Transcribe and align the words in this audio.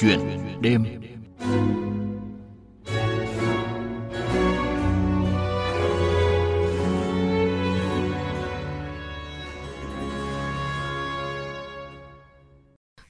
chuyện 0.00 0.20
đêm. 0.60 0.84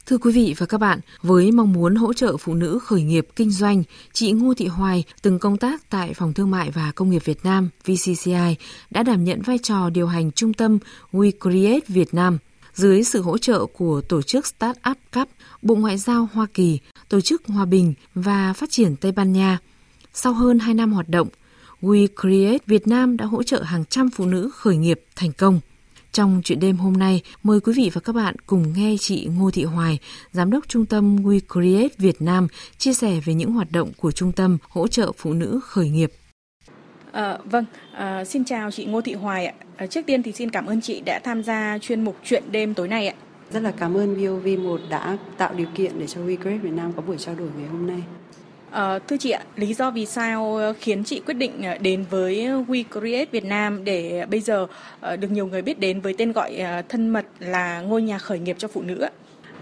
Thưa 0.06 0.18
quý 0.18 0.32
vị 0.32 0.54
và 0.58 0.66
các 0.66 0.78
bạn, 0.78 1.00
với 1.22 1.52
mong 1.52 1.72
muốn 1.72 1.94
hỗ 1.94 2.12
trợ 2.12 2.36
phụ 2.36 2.54
nữ 2.54 2.78
khởi 2.82 3.02
nghiệp 3.02 3.26
kinh 3.36 3.50
doanh, 3.50 3.82
chị 4.12 4.32
Ngô 4.32 4.54
Thị 4.54 4.66
Hoài 4.66 5.04
từng 5.22 5.38
công 5.38 5.56
tác 5.56 5.90
tại 5.90 6.14
Phòng 6.14 6.32
Thương 6.32 6.50
mại 6.50 6.70
và 6.70 6.92
Công 6.94 7.10
nghiệp 7.10 7.24
Việt 7.24 7.44
Nam 7.44 7.68
VCCI 7.84 8.56
đã 8.90 9.02
đảm 9.02 9.24
nhận 9.24 9.42
vai 9.42 9.58
trò 9.58 9.90
điều 9.90 10.06
hành 10.06 10.32
trung 10.32 10.52
tâm 10.52 10.78
WeCreate 11.12 11.80
Việt 11.88 12.14
Nam 12.14 12.38
dưới 12.74 13.04
sự 13.04 13.22
hỗ 13.22 13.38
trợ 13.38 13.66
của 13.66 14.00
tổ 14.00 14.22
chức 14.22 14.46
Startup 14.46 14.98
Cup, 15.12 15.28
Bộ 15.62 15.74
Ngoại 15.74 15.98
giao 15.98 16.28
Hoa 16.32 16.46
Kỳ, 16.54 16.78
Tổ 17.08 17.20
chức 17.20 17.46
Hòa 17.46 17.64
bình 17.64 17.94
và 18.14 18.52
Phát 18.52 18.70
triển 18.70 18.96
Tây 18.96 19.12
Ban 19.12 19.32
Nha. 19.32 19.58
Sau 20.14 20.32
hơn 20.32 20.58
2 20.58 20.74
năm 20.74 20.92
hoạt 20.92 21.08
động, 21.08 21.28
We 21.82 22.06
Create 22.20 22.58
Việt 22.66 22.88
Nam 22.88 23.16
đã 23.16 23.24
hỗ 23.24 23.42
trợ 23.42 23.62
hàng 23.62 23.84
trăm 23.84 24.10
phụ 24.10 24.26
nữ 24.26 24.50
khởi 24.54 24.76
nghiệp 24.76 25.00
thành 25.16 25.32
công. 25.32 25.60
Trong 26.12 26.40
chuyện 26.44 26.60
đêm 26.60 26.76
hôm 26.76 26.92
nay, 26.92 27.22
mời 27.42 27.60
quý 27.60 27.72
vị 27.76 27.90
và 27.94 28.00
các 28.00 28.14
bạn 28.14 28.34
cùng 28.46 28.72
nghe 28.76 28.96
chị 29.00 29.28
Ngô 29.36 29.50
Thị 29.50 29.64
Hoài, 29.64 29.98
Giám 30.32 30.50
đốc 30.50 30.68
Trung 30.68 30.86
tâm 30.86 31.16
We 31.16 31.40
Create 31.52 31.94
Việt 31.98 32.22
Nam, 32.22 32.46
chia 32.78 32.92
sẻ 32.94 33.20
về 33.24 33.34
những 33.34 33.52
hoạt 33.52 33.72
động 33.72 33.92
của 33.96 34.12
trung 34.12 34.32
tâm 34.32 34.58
hỗ 34.68 34.88
trợ 34.88 35.12
phụ 35.18 35.32
nữ 35.32 35.60
khởi 35.64 35.88
nghiệp. 35.88 36.12
À, 37.12 37.38
vâng, 37.44 37.64
à, 37.92 38.24
xin 38.24 38.44
chào 38.44 38.70
chị 38.70 38.84
Ngô 38.84 39.00
Thị 39.00 39.14
Hoài 39.14 39.46
ạ. 39.46 39.52
À, 39.76 39.86
trước 39.86 40.06
tiên 40.06 40.22
thì 40.22 40.32
xin 40.32 40.50
cảm 40.50 40.66
ơn 40.66 40.80
chị 40.80 41.00
đã 41.00 41.20
tham 41.24 41.42
gia 41.42 41.78
chuyên 41.78 42.04
mục 42.04 42.16
chuyện 42.24 42.42
đêm 42.50 42.74
tối 42.74 42.88
nay 42.88 43.08
ạ. 43.08 43.14
Rất 43.50 43.62
là 43.62 43.72
cảm 43.78 43.96
ơn 43.96 44.14
VOV1 44.14 44.78
đã 44.88 45.16
tạo 45.36 45.54
điều 45.54 45.66
kiện 45.74 45.92
để 45.98 46.06
cho 46.06 46.20
We 46.20 46.36
Create 46.36 46.58
Việt 46.58 46.72
Nam 46.72 46.92
có 46.96 47.02
buổi 47.02 47.16
trao 47.18 47.34
đổi 47.34 47.48
ngày 47.58 47.68
hôm 47.68 47.86
nay. 47.86 48.02
À, 48.70 48.98
thưa 48.98 49.16
chị 49.16 49.30
ạ, 49.30 49.42
lý 49.56 49.74
do 49.74 49.90
vì 49.90 50.06
sao 50.06 50.60
khiến 50.80 51.04
chị 51.04 51.20
quyết 51.26 51.34
định 51.34 51.62
đến 51.80 52.04
với 52.10 52.46
We 52.46 52.84
Create 52.92 53.26
Việt 53.32 53.44
Nam 53.44 53.84
để 53.84 54.26
bây 54.30 54.40
giờ 54.40 54.66
được 55.02 55.30
nhiều 55.30 55.46
người 55.46 55.62
biết 55.62 55.80
đến 55.80 56.00
với 56.00 56.14
tên 56.18 56.32
gọi 56.32 56.62
thân 56.88 57.08
mật 57.08 57.26
là 57.38 57.80
ngôi 57.80 58.02
nhà 58.02 58.18
khởi 58.18 58.38
nghiệp 58.38 58.56
cho 58.58 58.68
phụ 58.68 58.82
nữ 58.82 59.00
ạ? 59.00 59.10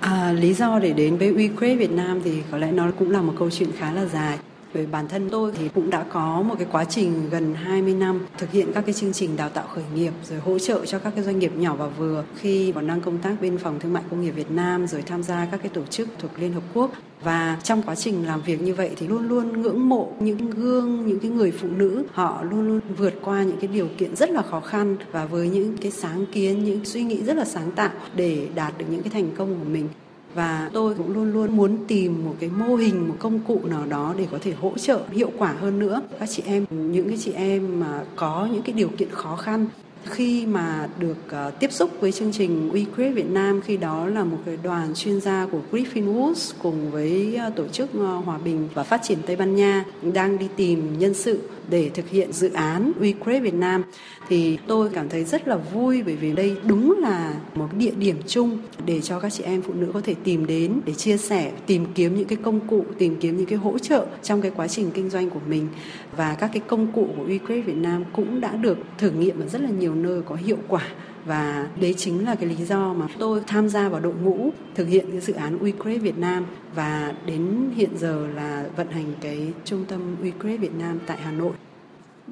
À, 0.01 0.33
lý 0.33 0.55
do 0.55 0.79
để 0.79 0.93
đến 0.93 1.17
với 1.17 1.33
We 1.33 1.57
Create 1.57 1.77
Việt 1.77 1.91
Nam 1.91 2.21
thì 2.25 2.33
có 2.51 2.59
lẽ 2.59 2.73
nó 2.73 2.91
cũng 2.99 3.11
là 3.11 3.21
một 3.21 3.33
câu 3.39 3.51
chuyện 3.51 3.69
khá 3.79 3.93
là 3.93 4.05
dài. 4.05 4.39
Về 4.73 4.87
bản 4.87 5.09
thân 5.09 5.29
tôi 5.31 5.53
thì 5.55 5.69
cũng 5.75 5.91
đã 5.91 6.05
có 6.13 6.43
một 6.43 6.55
cái 6.59 6.67
quá 6.73 6.85
trình 6.85 7.31
gần 7.31 7.55
20 7.55 7.95
năm 7.95 8.27
thực 8.39 8.51
hiện 8.51 8.73
các 8.75 8.85
cái 8.87 8.95
chương 8.95 9.13
trình 9.13 9.37
đào 9.37 9.49
tạo 9.49 9.67
khởi 9.75 9.85
nghiệp, 9.95 10.13
rồi 10.29 10.39
hỗ 10.39 10.59
trợ 10.59 10.87
cho 10.87 10.99
các 10.99 11.13
cái 11.15 11.25
doanh 11.25 11.39
nghiệp 11.39 11.53
nhỏ 11.57 11.75
và 11.77 11.87
vừa. 11.87 12.25
Khi 12.37 12.73
còn 12.73 12.87
đang 12.87 13.01
công 13.01 13.19
tác 13.19 13.41
bên 13.41 13.59
phòng 13.59 13.79
thương 13.81 13.93
mại 13.93 14.03
công 14.11 14.21
nghiệp 14.21 14.31
Việt 14.31 14.51
Nam, 14.51 14.87
rồi 14.87 15.03
tham 15.03 15.23
gia 15.23 15.47
các 15.51 15.61
cái 15.63 15.69
tổ 15.69 15.83
chức 15.91 16.09
thuộc 16.19 16.31
Liên 16.39 16.53
Hợp 16.53 16.63
Quốc. 16.75 16.91
Và 17.23 17.59
trong 17.63 17.83
quá 17.83 17.95
trình 17.95 18.27
làm 18.27 18.43
việc 18.43 18.63
như 18.63 18.75
vậy 18.75 18.91
thì 18.97 19.09
luôn 19.09 19.29
luôn 19.29 19.63
ngưỡng 19.63 19.89
mộ 19.89 20.13
những 20.21 20.51
gương, 20.51 21.07
những 21.07 21.21
cái 21.21 21.31
người 21.31 21.51
phụ 21.51 21.69
nữ. 21.77 22.05
Họ 22.13 22.43
luôn 22.51 22.69
luôn 22.69 22.81
vượt 22.97 23.15
qua 23.25 23.43
những 23.43 23.57
cái 23.61 23.69
điều 23.73 23.89
kiện 23.99 24.17
rất 24.17 24.31
là 24.31 24.43
khó 24.43 24.61
khăn 24.61 24.97
và 25.13 25.27
với 25.27 25.49
những 25.49 25.77
cái 25.77 25.91
sáng 25.91 26.27
kiến, 26.33 26.65
những 26.65 26.85
suy 26.85 27.03
nghĩ 27.03 27.23
rất 27.23 27.37
là 27.37 27.45
sáng 27.45 27.71
tạo 27.73 27.91
để 28.15 28.49
đạt 28.55 28.79
được 28.79 28.87
những 28.91 29.03
cái 29.03 29.11
thành 29.11 29.31
công 29.37 29.59
của 29.59 29.71
mình 29.71 29.89
và 30.35 30.71
tôi 30.73 30.95
cũng 30.95 31.13
luôn 31.13 31.33
luôn 31.33 31.57
muốn 31.57 31.77
tìm 31.89 32.25
một 32.25 32.35
cái 32.41 32.51
mô 32.51 32.75
hình 32.75 33.09
một 33.09 33.15
công 33.19 33.41
cụ 33.41 33.61
nào 33.65 33.87
đó 33.89 34.15
để 34.19 34.27
có 34.31 34.39
thể 34.43 34.53
hỗ 34.53 34.73
trợ 34.79 35.01
hiệu 35.11 35.31
quả 35.39 35.55
hơn 35.61 35.79
nữa. 35.79 36.03
Các 36.21 36.29
chị 36.31 36.43
em 36.47 36.65
những 36.71 37.09
cái 37.09 37.19
chị 37.21 37.33
em 37.33 37.81
mà 37.81 38.05
có 38.17 38.49
những 38.53 38.63
cái 38.63 38.73
điều 38.73 38.89
kiện 38.89 39.09
khó 39.11 39.37
khăn 39.37 39.67
khi 40.05 40.47
mà 40.47 40.89
được 40.99 41.17
uh, 41.27 41.61
tiếp 41.61 41.73
xúc 41.73 41.91
với 42.01 42.13
chương 42.13 42.33
trình 42.33 42.71
WeCreate 42.73 43.15
Việt 43.15 43.31
Nam 43.31 43.61
khi 43.61 43.77
đó 43.77 44.07
là 44.07 44.25
một 44.25 44.39
cái 44.47 44.59
đoàn 44.63 44.95
chuyên 44.95 45.21
gia 45.21 45.47
của 45.47 45.61
Griffin 45.73 46.15
Woods 46.15 46.53
cùng 46.63 46.91
với 46.91 47.39
uh, 47.49 47.57
tổ 47.57 47.69
chức 47.69 47.89
uh, 47.97 48.25
Hòa 48.25 48.39
bình 48.39 48.69
và 48.75 48.83
Phát 48.83 49.01
triển 49.03 49.19
Tây 49.27 49.37
Ban 49.37 49.57
Nha 49.57 49.85
đang 50.03 50.39
đi 50.39 50.49
tìm 50.57 50.99
nhân 50.99 51.15
sự 51.15 51.41
để 51.71 51.91
thực 51.95 52.09
hiện 52.09 52.33
dự 52.33 52.53
án 52.53 52.93
WeCreate 53.01 53.43
Việt 53.43 53.55
Nam 53.55 53.85
thì 54.29 54.59
tôi 54.67 54.91
cảm 54.95 55.09
thấy 55.09 55.25
rất 55.25 55.49
là 55.49 55.57
vui 55.57 56.03
bởi 56.03 56.17
vì 56.17 56.33
đây 56.33 56.57
đúng 56.67 56.99
là 56.99 57.35
một 57.55 57.69
địa 57.79 57.91
điểm 57.91 58.17
chung 58.27 58.59
để 58.87 59.01
cho 59.01 59.21
các 59.21 59.33
chị 59.33 59.43
em 59.45 59.63
phụ 59.63 59.73
nữ 59.75 59.91
có 59.95 60.01
thể 60.01 60.15
tìm 60.25 60.47
đến 60.47 60.81
để 60.85 60.95
chia 60.95 61.17
sẻ, 61.17 61.53
tìm 61.67 61.87
kiếm 61.95 62.17
những 62.17 62.29
cái 62.29 62.39
công 62.43 62.61
cụ, 62.61 62.85
tìm 62.99 63.17
kiếm 63.21 63.37
những 63.37 63.47
cái 63.47 63.59
hỗ 63.59 63.79
trợ 63.79 64.07
trong 64.23 64.43
cái 64.43 64.51
quá 64.57 64.69
trình 64.69 64.91
kinh 64.95 65.11
doanh 65.11 65.31
của 65.31 65.41
mình. 65.49 65.69
Và 66.17 66.35
các 66.35 66.51
cái 66.53 66.63
công 66.67 66.93
cụ 66.93 67.09
của 67.17 67.25
WeCreate 67.25 67.63
Việt 67.63 67.77
Nam 67.77 68.05
cũng 68.13 68.41
đã 68.41 68.57
được 68.57 68.79
thử 68.99 69.11
nghiệm 69.11 69.41
ở 69.41 69.49
rất 69.49 69.63
là 69.63 69.71
nhiều 69.71 69.95
nơi 69.95 70.23
có 70.23 70.35
hiệu 70.35 70.59
quả. 70.69 70.83
Và 71.25 71.69
đấy 71.81 71.95
chính 71.95 72.25
là 72.25 72.35
cái 72.35 72.49
lý 72.49 72.65
do 72.65 72.93
mà 72.93 73.07
tôi 73.19 73.41
tham 73.47 73.69
gia 73.69 73.89
vào 73.89 74.01
đội 74.01 74.15
ngũ 74.23 74.51
thực 74.75 74.89
hiện 74.89 75.07
cái 75.11 75.21
dự 75.21 75.33
án 75.33 75.59
WeCreate 75.59 76.01
Việt 76.01 76.19
Nam. 76.19 76.47
Và 76.75 77.15
đến 77.27 77.71
hiện 77.77 77.91
giờ 77.99 78.27
là 78.35 78.67
vận 78.77 78.91
hành 78.91 79.13
cái 79.21 79.53
trung 79.65 79.85
tâm 79.89 80.17
WeCreate 80.23 80.59
Việt 80.59 80.75
Nam 80.79 80.99
tại 81.07 81.19
Hà 81.23 81.31
Nội. 81.31 81.53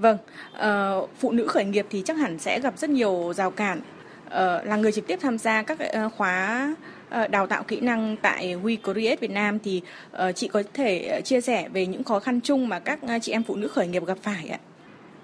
Vâng, 0.01 0.19
uh, 0.55 1.11
phụ 1.19 1.33
nữ 1.33 1.47
khởi 1.47 1.65
nghiệp 1.65 1.87
thì 1.91 2.03
chắc 2.05 2.17
hẳn 2.17 2.39
sẽ 2.39 2.61
gặp 2.61 2.79
rất 2.79 2.91
nhiều 2.91 3.33
rào 3.37 3.51
cản. 3.51 3.81
Uh, 4.27 4.33
là 4.67 4.77
người 4.77 4.93
trực 4.93 5.07
tiếp 5.07 5.19
tham 5.23 5.39
gia 5.39 5.62
các 5.62 5.79
uh, 6.07 6.12
khóa 6.12 6.75
uh, 7.23 7.31
đào 7.31 7.47
tạo 7.47 7.62
kỹ 7.62 7.81
năng 7.81 8.17
tại 8.23 8.57
We 8.62 8.77
Create 8.84 9.17
Việt 9.17 9.31
Nam 9.31 9.59
thì 9.59 9.83
uh, 10.12 10.37
chị 10.37 10.49
có 10.49 10.62
thể 10.75 11.21
chia 11.25 11.41
sẻ 11.41 11.69
về 11.73 11.87
những 11.87 12.05
khó 12.05 12.21
khăn 12.21 12.41
chung 12.41 12.69
mà 12.69 12.79
các 12.79 12.99
uh, 13.05 13.23
chị 13.23 13.33
em 13.33 13.43
phụ 13.43 13.57
nữ 13.57 13.69
khởi 13.69 13.87
nghiệp 13.87 14.07
gặp 14.07 14.19
phải 14.23 14.49
ạ? 14.49 14.59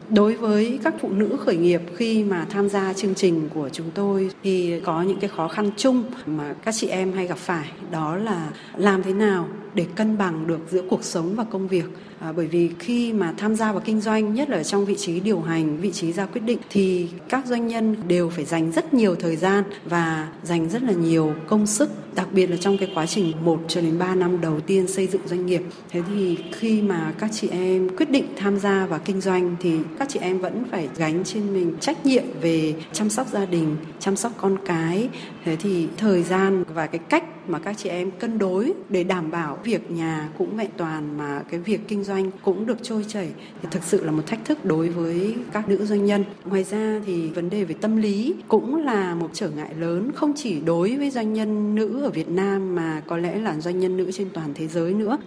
Đối 0.08 0.34
với 0.34 0.78
các 0.84 0.94
phụ 1.00 1.08
nữ 1.08 1.36
khởi 1.44 1.56
nghiệp 1.56 1.80
khi 1.96 2.24
mà 2.24 2.46
tham 2.50 2.68
gia 2.68 2.92
chương 2.92 3.14
trình 3.14 3.48
của 3.54 3.68
chúng 3.68 3.90
tôi 3.94 4.30
thì 4.42 4.80
có 4.84 5.02
những 5.02 5.20
cái 5.20 5.30
khó 5.36 5.48
khăn 5.48 5.70
chung 5.76 6.04
mà 6.26 6.54
các 6.64 6.74
chị 6.74 6.88
em 6.88 7.12
hay 7.12 7.26
gặp 7.26 7.38
phải 7.38 7.70
đó 7.90 8.16
là 8.16 8.50
làm 8.76 9.02
thế 9.02 9.12
nào 9.12 9.48
để 9.74 9.86
cân 9.94 10.18
bằng 10.18 10.46
được 10.46 10.60
giữa 10.70 10.82
cuộc 10.90 11.04
sống 11.04 11.34
và 11.36 11.44
công 11.44 11.68
việc 11.68 11.84
à, 12.22 12.32
bởi 12.32 12.46
vì 12.46 12.70
khi 12.78 13.12
mà 13.12 13.34
tham 13.36 13.54
gia 13.56 13.72
vào 13.72 13.82
kinh 13.84 14.00
doanh 14.00 14.34
nhất 14.34 14.50
là 14.50 14.62
trong 14.62 14.84
vị 14.84 14.94
trí 14.98 15.20
điều 15.20 15.40
hành 15.40 15.76
vị 15.76 15.92
trí 15.92 16.12
ra 16.12 16.26
quyết 16.26 16.40
định 16.40 16.58
thì 16.70 17.08
các 17.28 17.46
doanh 17.46 17.66
nhân 17.66 17.96
đều 18.08 18.30
phải 18.30 18.44
dành 18.44 18.72
rất 18.72 18.94
nhiều 18.94 19.14
thời 19.14 19.36
gian 19.36 19.64
và 19.84 20.28
dành 20.42 20.68
rất 20.68 20.82
là 20.82 20.92
nhiều 20.92 21.34
công 21.48 21.66
sức 21.66 21.90
đặc 22.14 22.28
biệt 22.32 22.46
là 22.46 22.56
trong 22.56 22.78
cái 22.78 22.92
quá 22.94 23.06
trình 23.06 23.32
1 23.44 23.60
cho 23.68 23.80
đến 23.80 23.98
3 23.98 24.14
năm 24.14 24.40
đầu 24.40 24.60
tiên 24.60 24.88
xây 24.88 25.06
dựng 25.06 25.28
doanh 25.28 25.46
nghiệp. 25.46 25.62
Thế 25.90 26.02
thì 26.08 26.38
khi 26.52 26.82
mà 26.82 27.12
các 27.18 27.30
chị 27.32 27.48
em 27.48 27.96
quyết 27.96 28.10
định 28.10 28.24
tham 28.36 28.58
gia 28.58 28.86
vào 28.86 29.00
kinh 29.04 29.20
doanh 29.20 29.56
thì 29.60 29.76
các 29.98 30.08
chị 30.08 30.18
em 30.22 30.38
vẫn 30.38 30.64
phải 30.70 30.88
gánh 30.96 31.24
trên 31.24 31.54
mình 31.54 31.76
trách 31.80 32.06
nhiệm 32.06 32.24
về 32.40 32.74
chăm 32.92 33.10
sóc 33.10 33.26
gia 33.32 33.44
đình 33.44 33.76
chăm 34.00 34.16
sóc 34.16 34.32
con 34.36 34.56
cái 34.66 35.08
thế 35.44 35.56
thì 35.56 35.88
thời 35.96 36.22
gian 36.22 36.64
và 36.74 36.86
cái 36.86 36.98
cách 36.98 37.24
mà 37.48 37.58
các 37.58 37.78
chị 37.78 37.88
em 37.88 38.10
cân 38.10 38.38
đối 38.38 38.72
để 38.88 39.04
đảm 39.04 39.30
bảo 39.30 39.58
việc 39.64 39.90
nhà 39.90 40.28
cũng 40.38 40.56
vẹn 40.56 40.70
toàn 40.76 41.18
mà 41.18 41.42
cái 41.50 41.60
việc 41.60 41.80
kinh 41.88 42.04
doanh 42.04 42.30
cũng 42.42 42.66
được 42.66 42.76
trôi 42.82 43.04
chảy 43.08 43.28
thì 43.62 43.68
thực 43.70 43.82
sự 43.82 44.04
là 44.04 44.10
một 44.10 44.26
thách 44.26 44.44
thức 44.44 44.64
đối 44.64 44.88
với 44.88 45.34
các 45.52 45.68
nữ 45.68 45.84
doanh 45.86 46.04
nhân. 46.04 46.24
Ngoài 46.44 46.64
ra 46.64 47.00
thì 47.06 47.28
vấn 47.28 47.50
đề 47.50 47.64
về 47.64 47.74
tâm 47.80 47.96
lý 47.96 48.34
cũng 48.48 48.76
là 48.76 49.14
một 49.14 49.30
trở 49.32 49.50
ngại 49.50 49.74
lớn, 49.78 50.10
không 50.14 50.32
chỉ 50.36 50.60
đối 50.60 50.96
với 50.96 51.10
doanh 51.10 51.32
nhân 51.32 51.74
nữ 51.74 52.02
ở 52.02 52.10
Việt 52.10 52.28
Nam 52.28 52.74
mà 52.74 53.02
có 53.06 53.16
lẽ 53.16 53.38
là 53.38 53.60
doanh 53.60 53.78
nhân 53.78 53.96
nữ 53.96 54.12
trên 54.12 54.28
toàn 54.30 54.52
thế 54.54 54.68
giới 54.68 54.94
nữa 54.94 55.18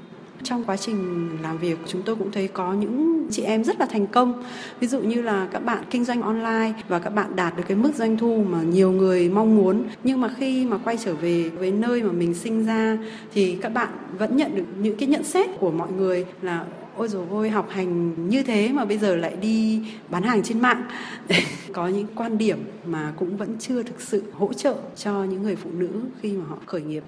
trong 0.44 0.64
quá 0.64 0.78
trình 0.78 1.30
làm 1.42 1.58
việc, 1.58 1.78
chúng 1.88 2.02
tôi 2.02 2.16
cũng 2.16 2.32
thấy 2.32 2.48
có 2.48 2.74
những 2.74 3.28
chị 3.32 3.44
em 3.44 3.64
rất 3.64 3.80
là 3.80 3.86
thành 3.86 4.08
công. 4.08 4.44
Ví 4.80 4.88
dụ 4.88 5.00
như 5.00 5.22
là 5.22 5.48
các 5.52 5.60
bạn 5.60 5.84
kinh 5.90 6.06
doanh 6.06 6.22
online 6.22 6.74
và 6.88 7.00
các 7.00 7.10
bạn 7.10 7.36
đạt 7.36 7.58
được 7.58 7.64
cái 7.68 7.78
mức 7.78 7.96
doanh 7.96 8.18
thu 8.18 8.44
mà 8.50 8.62
nhiều 8.62 8.92
người 8.92 9.30
mong 9.30 9.56
muốn. 9.56 9.84
Nhưng 10.04 10.22
mà 10.22 10.30
khi 10.38 10.66
mà 10.66 10.78
quay 10.78 10.98
trở 10.98 11.16
về 11.16 11.50
với 11.50 11.72
nơi 11.72 12.04
mà 12.04 12.12
mình 12.12 12.34
sinh 12.34 12.66
ra 12.66 12.98
thì 13.34 13.58
các 13.62 13.70
bạn 13.70 13.90
vẫn 14.18 14.38
nhận 14.38 14.56
được 14.56 14.66
những 14.78 14.98
cái 14.98 15.08
nhận 15.10 15.24
xét 15.24 15.50
của 15.60 15.72
mọi 15.72 15.92
người 15.92 16.26
là, 16.42 16.66
ôi 16.96 17.08
dồi 17.08 17.26
ôi, 17.30 17.50
học 17.50 17.70
hành 17.70 18.14
như 18.30 18.44
thế 18.44 18.70
mà 18.74 18.86
bây 18.86 18.98
giờ 18.98 19.16
lại 19.16 19.36
đi 19.42 19.82
bán 20.10 20.24
hàng 20.24 20.44
trên 20.44 20.62
mạng. 20.62 20.84
Có 21.74 21.88
những 21.88 22.08
quan 22.16 22.38
điểm 22.38 22.58
mà 22.86 23.14
cũng 23.18 23.38
vẫn 23.38 23.56
chưa 23.60 23.84
thực 23.84 24.02
sự 24.02 24.24
hỗ 24.34 24.54
trợ 24.54 24.76
cho 24.96 25.24
những 25.24 25.44
người 25.44 25.56
phụ 25.56 25.70
nữ 25.78 25.90
khi 26.22 26.32
mà 26.32 26.46
họ 26.50 26.58
khởi 26.66 26.82
nghiệp. 26.82 27.04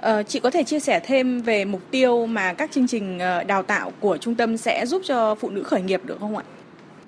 Ờ, 0.00 0.22
chị 0.22 0.40
có 0.40 0.50
thể 0.50 0.64
chia 0.64 0.80
sẻ 0.80 1.00
thêm 1.04 1.40
về 1.40 1.64
mục 1.64 1.80
tiêu 1.90 2.26
mà 2.26 2.52
các 2.52 2.70
chương 2.72 2.86
trình 2.86 3.18
ờ, 3.18 3.44
đào 3.44 3.62
tạo 3.62 3.92
của 4.00 4.16
trung 4.16 4.34
tâm 4.34 4.56
sẽ 4.56 4.86
giúp 4.86 5.02
cho 5.04 5.34
phụ 5.34 5.50
nữ 5.50 5.62
khởi 5.62 5.82
nghiệp 5.82 6.00
được 6.04 6.16
không 6.20 6.36
ạ? 6.36 6.44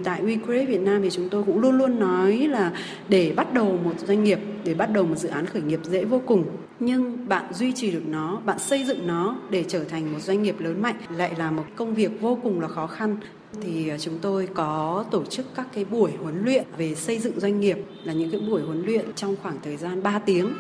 Tại 0.05 0.23
WeCreate 0.23 0.67
Việt 0.67 0.81
Nam 0.81 1.03
thì 1.03 1.11
chúng 1.11 1.29
tôi 1.29 1.43
cũng 1.43 1.61
luôn 1.61 1.79
luôn 1.79 2.01
nói 2.01 2.33
là 2.33 2.73
để 3.09 3.33
bắt 3.37 3.55
đầu 3.55 3.79
một 3.85 3.95
doanh 4.07 4.25
nghiệp, 4.25 4.39
để 4.65 4.75
bắt 4.75 4.93
đầu 4.93 5.05
một 5.05 5.19
dự 5.19 5.29
án 5.29 5.47
khởi 5.47 5.63
nghiệp 5.63 5.81
dễ 5.85 6.05
vô 6.05 6.23
cùng. 6.27 6.45
Nhưng 6.81 7.29
bạn 7.29 7.45
duy 7.53 7.73
trì 7.73 7.91
được 7.91 8.07
nó, 8.07 8.41
bạn 8.45 8.59
xây 8.59 8.85
dựng 8.85 9.07
nó 9.07 9.37
để 9.51 9.65
trở 9.69 9.85
thành 9.85 10.13
một 10.13 10.19
doanh 10.21 10.43
nghiệp 10.43 10.61
lớn 10.61 10.83
mạnh 10.83 10.97
lại 11.17 11.33
là 11.39 11.51
một 11.51 11.65
công 11.77 11.95
việc 11.95 12.21
vô 12.21 12.39
cùng 12.43 12.61
là 12.61 12.69
khó 12.69 12.87
khăn 12.87 13.17
thì 13.61 13.89
ờ, 13.89 13.99
chúng 13.99 14.19
tôi 14.19 14.49
có 14.55 15.05
tổ 15.11 15.25
chức 15.25 15.47
các 15.55 15.67
cái 15.75 15.85
buổi 15.85 16.11
huấn 16.23 16.45
luyện 16.45 16.65
về 16.77 16.95
xây 16.95 17.19
dựng 17.19 17.41
doanh 17.41 17.61
nghiệp 17.61 17.79
là 18.05 18.13
những 18.13 18.31
cái 18.31 18.41
buổi 18.41 18.63
huấn 18.63 18.83
luyện 18.87 19.13
trong 19.15 19.37
khoảng 19.43 19.57
thời 19.63 19.77
gian 19.77 20.03
3 20.03 20.19
tiếng 20.19 20.53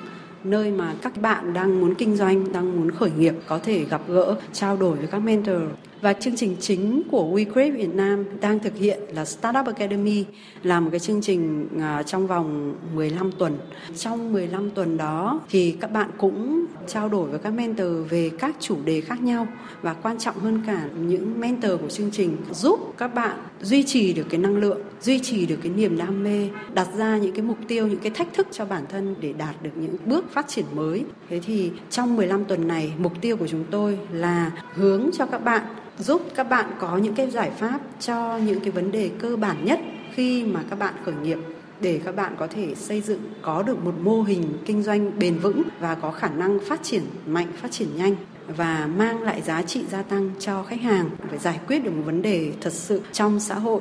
nơi 0.44 0.70
mà 0.70 0.94
các 1.02 1.20
bạn 1.22 1.52
đang 1.52 1.80
muốn 1.80 1.94
kinh 1.94 2.16
doanh, 2.16 2.52
đang 2.52 2.76
muốn 2.76 2.90
khởi 2.90 3.10
nghiệp 3.10 3.34
có 3.48 3.58
thể 3.58 3.84
gặp 3.84 4.00
gỡ, 4.08 4.36
trao 4.52 4.76
đổi 4.76 4.96
với 4.96 5.06
các 5.06 5.18
mentor. 5.18 5.62
Và 6.02 6.12
chương 6.12 6.36
trình 6.36 6.56
chính 6.60 7.02
của 7.10 7.24
WeCreate 7.24 7.76
Việt 7.76 7.94
Nam 7.94 8.24
đang 8.40 8.58
thực 8.58 8.76
hiện 8.76 9.00
là 9.14 9.24
Startup 9.24 9.66
Academy 9.66 10.24
là 10.62 10.80
một 10.80 10.88
cái 10.90 11.00
chương 11.00 11.22
trình 11.22 11.68
à, 11.80 12.02
trong 12.02 12.26
vòng 12.26 12.74
15 12.94 13.32
tuần. 13.32 13.58
Trong 13.96 14.32
15 14.32 14.70
tuần 14.70 14.96
đó 14.96 15.40
thì 15.50 15.76
các 15.80 15.92
bạn 15.92 16.10
cũng 16.18 16.64
trao 16.86 17.08
đổi 17.08 17.30
với 17.30 17.38
các 17.38 17.50
mentor 17.50 18.10
về 18.10 18.30
các 18.38 18.56
chủ 18.60 18.76
đề 18.84 19.00
khác 19.00 19.22
nhau 19.22 19.46
và 19.82 19.94
quan 19.94 20.18
trọng 20.18 20.38
hơn 20.38 20.62
cả 20.66 20.88
những 20.98 21.40
mentor 21.40 21.72
của 21.80 21.88
chương 21.88 22.10
trình 22.10 22.36
giúp 22.52 22.94
các 22.98 23.14
bạn 23.14 23.36
duy 23.60 23.82
trì 23.82 24.12
được 24.12 24.26
cái 24.30 24.40
năng 24.40 24.56
lượng, 24.56 24.80
duy 25.00 25.18
trì 25.18 25.46
được 25.46 25.58
cái 25.62 25.72
niềm 25.72 25.98
đam 25.98 26.24
mê, 26.24 26.48
đặt 26.74 26.88
ra 26.96 27.18
những 27.18 27.32
cái 27.32 27.42
mục 27.42 27.58
tiêu, 27.68 27.86
những 27.86 28.00
cái 28.00 28.10
thách 28.10 28.34
thức 28.34 28.46
cho 28.50 28.64
bản 28.64 28.84
thân 28.88 29.14
để 29.20 29.32
đạt 29.32 29.62
được 29.62 29.70
những 29.74 29.96
bước 30.06 30.24
phát 30.32 30.48
triển 30.48 30.64
mới. 30.74 31.04
Thế 31.28 31.40
thì 31.46 31.70
trong 31.90 32.16
15 32.16 32.44
tuần 32.44 32.68
này, 32.68 32.92
mục 32.98 33.12
tiêu 33.20 33.36
của 33.36 33.46
chúng 33.46 33.64
tôi 33.70 33.98
là 34.12 34.50
hướng 34.74 35.10
cho 35.12 35.26
các 35.26 35.44
bạn 35.44 35.62
giúp 35.98 36.22
các 36.34 36.44
bạn 36.44 36.66
có 36.78 36.96
những 36.96 37.14
cái 37.14 37.30
giải 37.30 37.50
pháp 37.50 37.80
cho 38.00 38.36
những 38.36 38.60
cái 38.60 38.70
vấn 38.70 38.92
đề 38.92 39.10
cơ 39.18 39.36
bản 39.36 39.64
nhất 39.64 39.80
khi 40.14 40.44
mà 40.44 40.60
các 40.70 40.78
bạn 40.78 40.94
khởi 41.04 41.14
nghiệp 41.22 41.38
để 41.80 42.00
các 42.04 42.16
bạn 42.16 42.34
có 42.38 42.46
thể 42.46 42.74
xây 42.74 43.00
dựng 43.00 43.20
có 43.42 43.62
được 43.62 43.84
một 43.84 43.94
mô 44.02 44.22
hình 44.22 44.58
kinh 44.66 44.82
doanh 44.82 45.18
bền 45.18 45.38
vững 45.38 45.62
và 45.80 45.94
có 45.94 46.10
khả 46.10 46.28
năng 46.28 46.58
phát 46.68 46.82
triển 46.82 47.02
mạnh, 47.26 47.52
phát 47.56 47.70
triển 47.70 47.88
nhanh 47.96 48.16
và 48.56 48.88
mang 48.96 49.22
lại 49.22 49.42
giá 49.42 49.62
trị 49.62 49.84
gia 49.90 50.02
tăng 50.02 50.30
cho 50.38 50.62
khách 50.62 50.80
hàng. 50.80 51.10
Để 51.32 51.38
giải 51.38 51.60
quyết 51.66 51.84
được 51.84 51.90
một 51.90 52.02
vấn 52.04 52.22
đề 52.22 52.52
thật 52.60 52.72
sự 52.72 53.02
trong 53.12 53.40
xã 53.40 53.54
hội. 53.54 53.80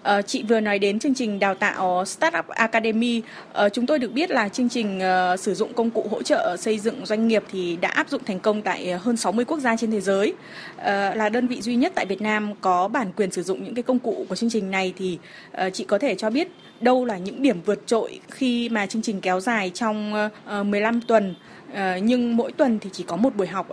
Uh, 0.00 0.26
chị 0.26 0.42
vừa 0.48 0.60
nói 0.60 0.78
đến 0.78 0.98
chương 0.98 1.14
trình 1.14 1.38
đào 1.38 1.54
tạo 1.54 2.04
Startup 2.04 2.48
Academy. 2.48 3.22
Uh, 3.66 3.72
chúng 3.72 3.86
tôi 3.86 3.98
được 3.98 4.12
biết 4.12 4.30
là 4.30 4.48
chương 4.48 4.68
trình 4.68 5.00
uh, 5.32 5.40
sử 5.40 5.54
dụng 5.54 5.72
công 5.72 5.90
cụ 5.90 6.06
hỗ 6.10 6.22
trợ 6.22 6.56
xây 6.56 6.78
dựng 6.78 7.06
doanh 7.06 7.28
nghiệp 7.28 7.44
thì 7.52 7.76
đã 7.76 7.88
áp 7.88 8.08
dụng 8.08 8.24
thành 8.24 8.40
công 8.40 8.62
tại 8.62 8.92
hơn 8.92 9.16
60 9.16 9.44
quốc 9.44 9.60
gia 9.60 9.76
trên 9.76 9.90
thế 9.90 10.00
giới. 10.00 10.34
Uh, 10.76 10.84
là 10.86 11.28
đơn 11.28 11.46
vị 11.46 11.62
duy 11.62 11.76
nhất 11.76 11.92
tại 11.94 12.06
Việt 12.06 12.22
Nam 12.22 12.54
có 12.60 12.88
bản 12.88 13.12
quyền 13.16 13.30
sử 13.30 13.42
dụng 13.42 13.64
những 13.64 13.74
cái 13.74 13.82
công 13.82 13.98
cụ 13.98 14.26
của 14.28 14.34
chương 14.34 14.50
trình 14.50 14.70
này 14.70 14.92
thì 14.96 15.18
uh, 15.52 15.72
chị 15.72 15.84
có 15.84 15.98
thể 15.98 16.14
cho 16.14 16.30
biết 16.30 16.48
đâu 16.80 17.04
là 17.04 17.18
những 17.18 17.42
điểm 17.42 17.60
vượt 17.66 17.86
trội 17.86 18.20
khi 18.30 18.68
mà 18.68 18.86
chương 18.86 19.02
trình 19.02 19.20
kéo 19.20 19.40
dài 19.40 19.70
trong 19.74 20.14
uh, 20.60 20.66
15 20.66 21.00
tuần 21.00 21.34
uh, 21.72 21.76
nhưng 22.02 22.36
mỗi 22.36 22.52
tuần 22.52 22.78
thì 22.78 22.90
chỉ 22.92 23.04
có 23.06 23.16
một 23.16 23.36
buổi 23.36 23.46
học. 23.46 23.66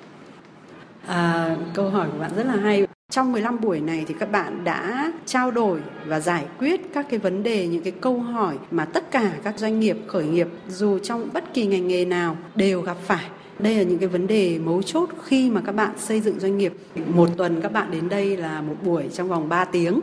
À, 1.07 1.55
câu 1.73 1.89
hỏi 1.89 2.07
của 2.11 2.19
bạn 2.19 2.31
rất 2.35 2.45
là 2.45 2.55
hay. 2.55 2.87
Trong 3.11 3.31
15 3.31 3.61
buổi 3.61 3.79
này 3.81 4.03
thì 4.07 4.15
các 4.19 4.31
bạn 4.31 4.63
đã 4.63 5.11
trao 5.25 5.51
đổi 5.51 5.79
và 6.05 6.19
giải 6.19 6.45
quyết 6.59 6.81
các 6.93 7.05
cái 7.09 7.19
vấn 7.19 7.43
đề, 7.43 7.67
những 7.67 7.83
cái 7.83 7.93
câu 8.01 8.19
hỏi 8.19 8.57
mà 8.71 8.85
tất 8.85 9.11
cả 9.11 9.31
các 9.43 9.59
doanh 9.59 9.79
nghiệp 9.79 9.97
khởi 10.07 10.25
nghiệp 10.25 10.47
dù 10.67 10.99
trong 10.99 11.29
bất 11.33 11.53
kỳ 11.53 11.65
ngành 11.65 11.87
nghề 11.87 12.05
nào 12.05 12.37
đều 12.55 12.81
gặp 12.81 12.97
phải 13.05 13.25
đây 13.59 13.75
là 13.75 13.83
những 13.83 13.97
cái 13.97 14.07
vấn 14.07 14.27
đề 14.27 14.59
mấu 14.59 14.81
chốt 14.81 15.09
khi 15.23 15.49
mà 15.49 15.61
các 15.65 15.71
bạn 15.71 15.91
xây 15.97 16.21
dựng 16.21 16.39
doanh 16.39 16.57
nghiệp. 16.57 16.73
Một 17.15 17.29
tuần 17.37 17.61
các 17.61 17.71
bạn 17.71 17.91
đến 17.91 18.09
đây 18.09 18.37
là 18.37 18.61
một 18.61 18.75
buổi 18.83 19.03
trong 19.13 19.27
vòng 19.27 19.49
3 19.49 19.65
tiếng. 19.65 19.99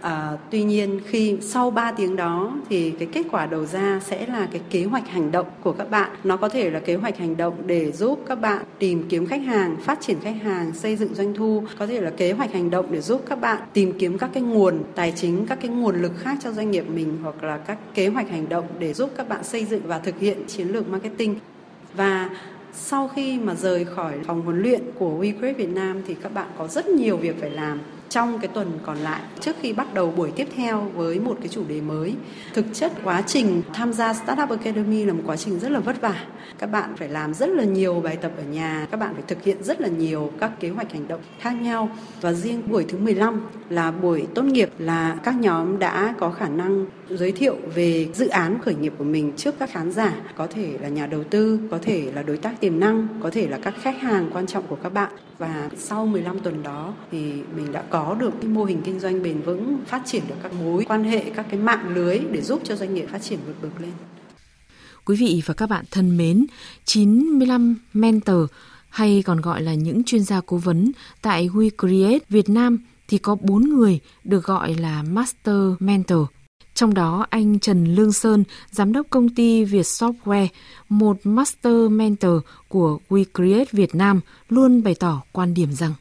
À, 0.00 0.32
tuy 0.50 0.62
nhiên 0.62 1.00
khi 1.06 1.36
sau 1.40 1.70
3 1.70 1.92
tiếng 1.92 2.16
đó 2.16 2.52
thì 2.68 2.90
cái 2.90 3.08
kết 3.12 3.26
quả 3.30 3.46
đầu 3.46 3.66
ra 3.66 4.00
sẽ 4.04 4.26
là 4.26 4.48
cái 4.52 4.60
kế 4.70 4.84
hoạch 4.84 5.08
hành 5.08 5.32
động 5.32 5.46
của 5.62 5.72
các 5.72 5.90
bạn. 5.90 6.10
Nó 6.24 6.36
có 6.36 6.48
thể 6.48 6.70
là 6.70 6.80
kế 6.80 6.94
hoạch 6.94 7.18
hành 7.18 7.36
động 7.36 7.54
để 7.66 7.92
giúp 7.92 8.24
các 8.28 8.40
bạn 8.40 8.64
tìm 8.78 9.04
kiếm 9.08 9.26
khách 9.26 9.42
hàng, 9.42 9.76
phát 9.76 10.00
triển 10.00 10.16
khách 10.20 10.36
hàng, 10.42 10.72
xây 10.72 10.96
dựng 10.96 11.14
doanh 11.14 11.34
thu. 11.34 11.62
Có 11.78 11.86
thể 11.86 12.00
là 12.00 12.10
kế 12.10 12.32
hoạch 12.32 12.52
hành 12.52 12.70
động 12.70 12.86
để 12.90 13.00
giúp 13.00 13.22
các 13.28 13.40
bạn 13.40 13.58
tìm 13.72 13.92
kiếm 13.98 14.18
các 14.18 14.30
cái 14.32 14.42
nguồn 14.42 14.82
tài 14.94 15.12
chính, 15.16 15.46
các 15.46 15.58
cái 15.60 15.70
nguồn 15.70 16.02
lực 16.02 16.12
khác 16.18 16.38
cho 16.42 16.52
doanh 16.52 16.70
nghiệp 16.70 16.84
mình 16.94 17.18
hoặc 17.22 17.42
là 17.42 17.56
các 17.56 17.78
kế 17.94 18.08
hoạch 18.08 18.30
hành 18.30 18.48
động 18.48 18.64
để 18.78 18.92
giúp 18.92 19.10
các 19.16 19.28
bạn 19.28 19.44
xây 19.44 19.64
dựng 19.64 19.82
và 19.86 19.98
thực 19.98 20.18
hiện 20.18 20.38
chiến 20.46 20.68
lược 20.68 20.88
marketing. 20.88 21.34
Và 21.94 22.30
sau 22.78 23.08
khi 23.08 23.38
mà 23.38 23.54
rời 23.54 23.84
khỏi 23.84 24.14
phòng 24.26 24.42
huấn 24.42 24.62
luyện 24.62 24.82
của 24.98 25.18
WeCreate 25.20 25.54
Việt 25.54 25.68
Nam 25.68 26.02
thì 26.06 26.14
các 26.14 26.34
bạn 26.34 26.48
có 26.58 26.68
rất 26.68 26.88
nhiều 26.88 27.16
việc 27.16 27.40
phải 27.40 27.50
làm 27.50 27.80
trong 28.08 28.38
cái 28.38 28.48
tuần 28.48 28.78
còn 28.86 28.96
lại 28.98 29.20
trước 29.40 29.56
khi 29.60 29.72
bắt 29.72 29.94
đầu 29.94 30.10
buổi 30.16 30.30
tiếp 30.30 30.48
theo 30.56 30.80
với 30.94 31.20
một 31.20 31.36
cái 31.40 31.48
chủ 31.48 31.62
đề 31.68 31.80
mới. 31.80 32.14
Thực 32.54 32.64
chất 32.72 32.92
quá 33.04 33.22
trình 33.26 33.62
tham 33.74 33.92
gia 33.92 34.12
Startup 34.14 34.50
Academy 34.50 35.04
là 35.04 35.12
một 35.12 35.22
quá 35.26 35.36
trình 35.36 35.58
rất 35.58 35.70
là 35.70 35.80
vất 35.80 36.00
vả. 36.00 36.14
Các 36.58 36.66
bạn 36.66 36.96
phải 36.96 37.08
làm 37.08 37.34
rất 37.34 37.48
là 37.48 37.64
nhiều 37.64 38.00
bài 38.00 38.16
tập 38.16 38.32
ở 38.36 38.42
nhà, 38.42 38.86
các 38.90 39.00
bạn 39.00 39.14
phải 39.14 39.22
thực 39.26 39.42
hiện 39.42 39.62
rất 39.62 39.80
là 39.80 39.88
nhiều 39.88 40.30
các 40.40 40.60
kế 40.60 40.68
hoạch 40.68 40.92
hành 40.92 41.08
động 41.08 41.20
khác 41.40 41.52
nhau. 41.52 41.88
Và 42.20 42.32
riêng 42.32 42.62
buổi 42.66 42.84
thứ 42.88 42.98
15 42.98 43.40
là 43.70 43.90
buổi 43.90 44.26
tốt 44.34 44.42
nghiệp 44.42 44.70
là 44.78 45.16
các 45.24 45.34
nhóm 45.34 45.78
đã 45.78 46.14
có 46.18 46.30
khả 46.30 46.48
năng 46.48 46.86
giới 47.10 47.32
thiệu 47.32 47.56
về 47.74 48.08
dự 48.14 48.28
án 48.28 48.58
khởi 48.60 48.74
nghiệp 48.74 48.92
của 48.98 49.04
mình 49.04 49.32
trước 49.36 49.54
các 49.58 49.70
khán 49.70 49.92
giả, 49.92 50.14
có 50.36 50.46
thể 50.46 50.78
là 50.80 50.88
nhà 50.88 51.06
đầu 51.06 51.24
tư, 51.24 51.60
có 51.70 51.78
thể 51.82 52.12
là 52.14 52.22
đối 52.22 52.36
tác 52.36 52.60
tiềm 52.60 52.80
năng, 52.80 53.08
có 53.22 53.30
thể 53.30 53.48
là 53.48 53.58
các 53.62 53.74
khách 53.82 54.00
hàng 54.00 54.30
quan 54.32 54.46
trọng 54.46 54.66
của 54.66 54.76
các 54.82 54.92
bạn 54.92 55.12
và 55.38 55.68
sau 55.76 56.06
15 56.06 56.40
tuần 56.40 56.62
đó 56.62 56.94
thì 57.10 57.32
mình 57.56 57.72
đã 57.72 57.82
có 57.90 58.05
có 58.06 58.14
được 58.14 58.30
cái 58.40 58.50
mô 58.50 58.64
hình 58.64 58.82
kinh 58.84 59.00
doanh 59.00 59.22
bền 59.22 59.40
vững, 59.40 59.78
phát 59.86 60.02
triển 60.06 60.22
được 60.28 60.34
các 60.42 60.52
mối 60.52 60.84
quan 60.84 61.04
hệ, 61.04 61.30
các 61.36 61.46
cái 61.50 61.60
mạng 61.60 61.94
lưới 61.94 62.18
để 62.18 62.42
giúp 62.42 62.60
cho 62.64 62.76
doanh 62.76 62.94
nghiệp 62.94 63.06
phát 63.10 63.22
triển 63.22 63.38
vượt 63.46 63.54
bậc 63.62 63.80
lên. 63.80 63.90
Quý 65.04 65.16
vị 65.16 65.42
và 65.46 65.54
các 65.54 65.66
bạn 65.68 65.84
thân 65.90 66.16
mến, 66.16 66.46
95 66.84 67.76
mentor 67.92 68.50
hay 68.88 69.22
còn 69.26 69.40
gọi 69.40 69.62
là 69.62 69.74
những 69.74 70.04
chuyên 70.04 70.22
gia 70.22 70.40
cố 70.40 70.56
vấn 70.56 70.92
tại 71.22 71.48
WeCreate 71.48 72.18
Việt 72.28 72.48
Nam 72.48 72.78
thì 73.08 73.18
có 73.18 73.34
4 73.34 73.62
người 73.62 74.00
được 74.24 74.44
gọi 74.44 74.74
là 74.74 75.02
Master 75.02 75.56
Mentor. 75.78 76.26
Trong 76.74 76.94
đó, 76.94 77.26
anh 77.30 77.58
Trần 77.58 77.94
Lương 77.94 78.12
Sơn, 78.12 78.44
giám 78.70 78.92
đốc 78.92 79.06
công 79.10 79.28
ty 79.28 79.64
Việt 79.64 79.86
Software, 79.86 80.48
một 80.88 81.16
Master 81.24 81.90
Mentor 81.90 82.42
của 82.68 82.98
WeCreate 83.08 83.64
Việt 83.72 83.94
Nam, 83.94 84.20
luôn 84.48 84.82
bày 84.82 84.94
tỏ 84.94 85.22
quan 85.32 85.54
điểm 85.54 85.72
rằng 85.72 85.92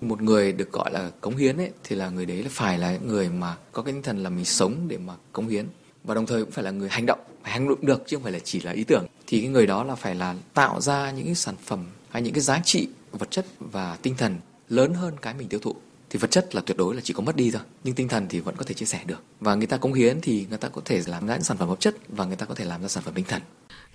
một 0.00 0.22
người 0.22 0.52
được 0.52 0.72
gọi 0.72 0.92
là 0.92 1.10
cống 1.20 1.36
hiến 1.36 1.56
ấy, 1.56 1.70
thì 1.84 1.96
là 1.96 2.10
người 2.10 2.26
đấy 2.26 2.42
là 2.42 2.48
phải 2.52 2.78
là 2.78 2.98
người 3.06 3.28
mà 3.28 3.56
có 3.72 3.82
cái 3.82 3.92
tinh 3.92 4.02
thần 4.02 4.22
là 4.22 4.30
mình 4.30 4.44
sống 4.44 4.88
để 4.88 4.98
mà 4.98 5.14
cống 5.32 5.48
hiến. 5.48 5.66
Và 6.04 6.14
đồng 6.14 6.26
thời 6.26 6.44
cũng 6.44 6.50
phải 6.50 6.64
là 6.64 6.70
người 6.70 6.88
hành 6.88 7.06
động, 7.06 7.18
phải 7.42 7.52
hành 7.52 7.68
động 7.68 7.86
được 7.86 8.02
chứ 8.06 8.16
không 8.16 8.22
phải 8.22 8.32
là 8.32 8.38
chỉ 8.38 8.60
là 8.60 8.72
ý 8.72 8.84
tưởng. 8.84 9.06
Thì 9.26 9.40
cái 9.40 9.48
người 9.48 9.66
đó 9.66 9.84
là 9.84 9.94
phải 9.94 10.14
là 10.14 10.34
tạo 10.54 10.80
ra 10.80 11.10
những 11.10 11.26
cái 11.26 11.34
sản 11.34 11.54
phẩm 11.64 11.86
hay 12.10 12.22
những 12.22 12.34
cái 12.34 12.40
giá 12.40 12.60
trị 12.64 12.88
vật 13.12 13.30
chất 13.30 13.46
và 13.58 13.98
tinh 14.02 14.14
thần 14.16 14.36
lớn 14.68 14.94
hơn 14.94 15.14
cái 15.22 15.34
mình 15.34 15.48
tiêu 15.48 15.60
thụ. 15.60 15.74
Thì 16.10 16.18
vật 16.18 16.30
chất 16.30 16.54
là 16.54 16.60
tuyệt 16.66 16.76
đối 16.76 16.94
là 16.94 17.00
chỉ 17.04 17.14
có 17.14 17.22
mất 17.22 17.36
đi 17.36 17.50
thôi, 17.50 17.62
nhưng 17.84 17.94
tinh 17.94 18.08
thần 18.08 18.26
thì 18.28 18.40
vẫn 18.40 18.56
có 18.56 18.64
thể 18.64 18.74
chia 18.74 18.86
sẻ 18.86 19.00
được. 19.06 19.22
Và 19.40 19.54
người 19.54 19.66
ta 19.66 19.76
cống 19.76 19.92
hiến 19.92 20.20
thì 20.22 20.46
người 20.48 20.58
ta 20.58 20.68
có 20.68 20.82
thể 20.84 21.02
làm 21.06 21.26
ra 21.26 21.34
những 21.34 21.44
sản 21.44 21.56
phẩm 21.56 21.68
vật 21.68 21.80
chất 21.80 21.96
và 22.08 22.24
người 22.24 22.36
ta 22.36 22.46
có 22.46 22.54
thể 22.54 22.64
làm 22.64 22.82
ra 22.82 22.88
sản 22.88 23.02
phẩm 23.02 23.14
tinh 23.14 23.24
thần. 23.28 23.42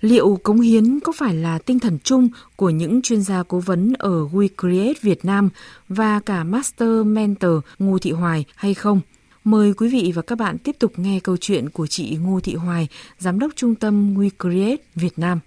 Liệu 0.00 0.38
cống 0.42 0.60
hiến 0.60 1.00
có 1.00 1.12
phải 1.12 1.34
là 1.34 1.58
tinh 1.58 1.78
thần 1.78 1.98
chung 2.04 2.28
của 2.56 2.70
những 2.70 3.02
chuyên 3.02 3.22
gia 3.22 3.42
cố 3.42 3.58
vấn 3.60 3.92
ở 3.98 4.24
WeCreate 4.32 4.94
Việt 5.02 5.24
Nam 5.24 5.48
và 5.88 6.20
cả 6.20 6.44
Master 6.44 6.88
Mentor 7.06 7.60
Ngô 7.78 7.98
Thị 7.98 8.10
Hoài 8.10 8.44
hay 8.54 8.74
không? 8.74 9.00
Mời 9.44 9.72
quý 9.76 9.88
vị 9.88 10.12
và 10.14 10.22
các 10.22 10.38
bạn 10.38 10.58
tiếp 10.58 10.76
tục 10.78 10.92
nghe 10.96 11.20
câu 11.20 11.36
chuyện 11.36 11.70
của 11.70 11.86
chị 11.86 12.18
Ngô 12.22 12.40
Thị 12.40 12.54
Hoài, 12.54 12.88
Giám 13.18 13.38
đốc 13.38 13.50
Trung 13.56 13.74
tâm 13.74 14.14
WeCreate 14.14 14.76
Việt 14.94 15.18
Nam. 15.18 15.40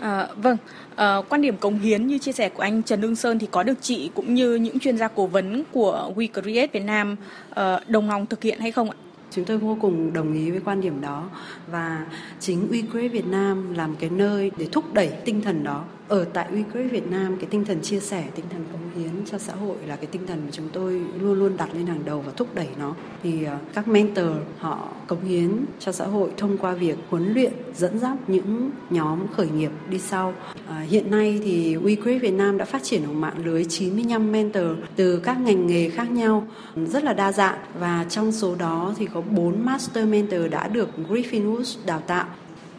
À, 0.00 0.28
vâng, 0.36 0.56
à, 0.96 1.16
quan 1.28 1.42
điểm 1.42 1.56
cống 1.56 1.78
hiến 1.78 2.06
như 2.06 2.18
chia 2.18 2.32
sẻ 2.32 2.48
của 2.48 2.62
anh 2.62 2.82
Trần 2.82 3.00
Lương 3.00 3.16
Sơn 3.16 3.38
thì 3.38 3.46
có 3.50 3.62
được 3.62 3.78
chị 3.80 4.10
cũng 4.14 4.34
như 4.34 4.54
những 4.54 4.78
chuyên 4.78 4.98
gia 4.98 5.08
cố 5.08 5.26
vấn 5.26 5.64
của 5.72 6.12
WeCreate 6.16 6.68
Việt 6.72 6.84
Nam 6.84 7.16
à, 7.50 7.80
đồng 7.88 8.10
lòng 8.10 8.26
thực 8.26 8.42
hiện 8.42 8.60
hay 8.60 8.72
không 8.72 8.90
ạ? 8.90 8.96
Chúng 9.34 9.44
tôi 9.44 9.58
vô 9.58 9.76
cùng 9.80 10.12
đồng 10.12 10.32
ý 10.32 10.50
với 10.50 10.60
quan 10.64 10.80
điểm 10.80 11.00
đó. 11.00 11.30
Và 11.70 12.06
chính 12.40 12.68
WeCreate 12.70 13.10
Việt 13.10 13.26
Nam 13.26 13.74
làm 13.74 13.96
cái 13.96 14.10
nơi 14.10 14.50
để 14.56 14.68
thúc 14.72 14.94
đẩy 14.94 15.08
tinh 15.24 15.42
thần 15.42 15.64
đó 15.64 15.84
ở 16.12 16.24
tại 16.32 16.46
WeCreate 16.52 16.88
Việt 16.88 17.10
Nam 17.10 17.36
cái 17.36 17.46
tinh 17.50 17.64
thần 17.64 17.80
chia 17.80 18.00
sẻ 18.00 18.24
tinh 18.34 18.44
thần 18.50 18.64
cống 18.72 19.02
hiến 19.02 19.24
cho 19.30 19.38
xã 19.38 19.54
hội 19.54 19.76
là 19.86 19.96
cái 19.96 20.06
tinh 20.06 20.26
thần 20.26 20.38
mà 20.44 20.50
chúng 20.52 20.68
tôi 20.72 21.02
luôn 21.20 21.38
luôn 21.38 21.56
đặt 21.56 21.68
lên 21.74 21.86
hàng 21.86 22.02
đầu 22.04 22.20
và 22.26 22.32
thúc 22.36 22.54
đẩy 22.54 22.66
nó. 22.78 22.94
Thì 23.22 23.44
ờ, 23.44 23.58
các 23.74 23.88
mentor 23.88 24.26
họ 24.58 24.88
cống 25.06 25.24
hiến 25.24 25.64
cho 25.78 25.92
xã 25.92 26.06
hội 26.06 26.30
thông 26.36 26.58
qua 26.58 26.72
việc 26.72 26.98
huấn 27.10 27.32
luyện 27.32 27.52
dẫn 27.76 27.98
dắt 27.98 28.16
những 28.26 28.70
nhóm 28.90 29.18
khởi 29.36 29.48
nghiệp 29.48 29.70
đi 29.90 29.98
sau. 29.98 30.34
À, 30.68 30.80
hiện 30.80 31.10
nay 31.10 31.40
thì 31.44 31.76
WeCreate 31.76 32.20
Việt 32.20 32.34
Nam 32.34 32.58
đã 32.58 32.64
phát 32.64 32.82
triển 32.82 33.06
một 33.06 33.14
mạng 33.14 33.44
lưới 33.44 33.64
95 33.64 34.32
mentor 34.32 34.66
từ 34.96 35.18
các 35.18 35.40
ngành 35.40 35.66
nghề 35.66 35.90
khác 35.90 36.10
nhau 36.10 36.46
rất 36.76 37.04
là 37.04 37.12
đa 37.12 37.32
dạng. 37.32 37.58
Và 37.78 38.06
trong 38.08 38.32
số 38.32 38.54
đó 38.54 38.94
thì 38.98 39.06
có 39.14 39.20
4 39.20 39.64
master 39.64 40.08
mentor 40.08 40.40
đã 40.50 40.68
được 40.68 40.88
Griffin 41.08 41.54
Woods 41.54 41.76
đào 41.86 42.00
tạo 42.06 42.26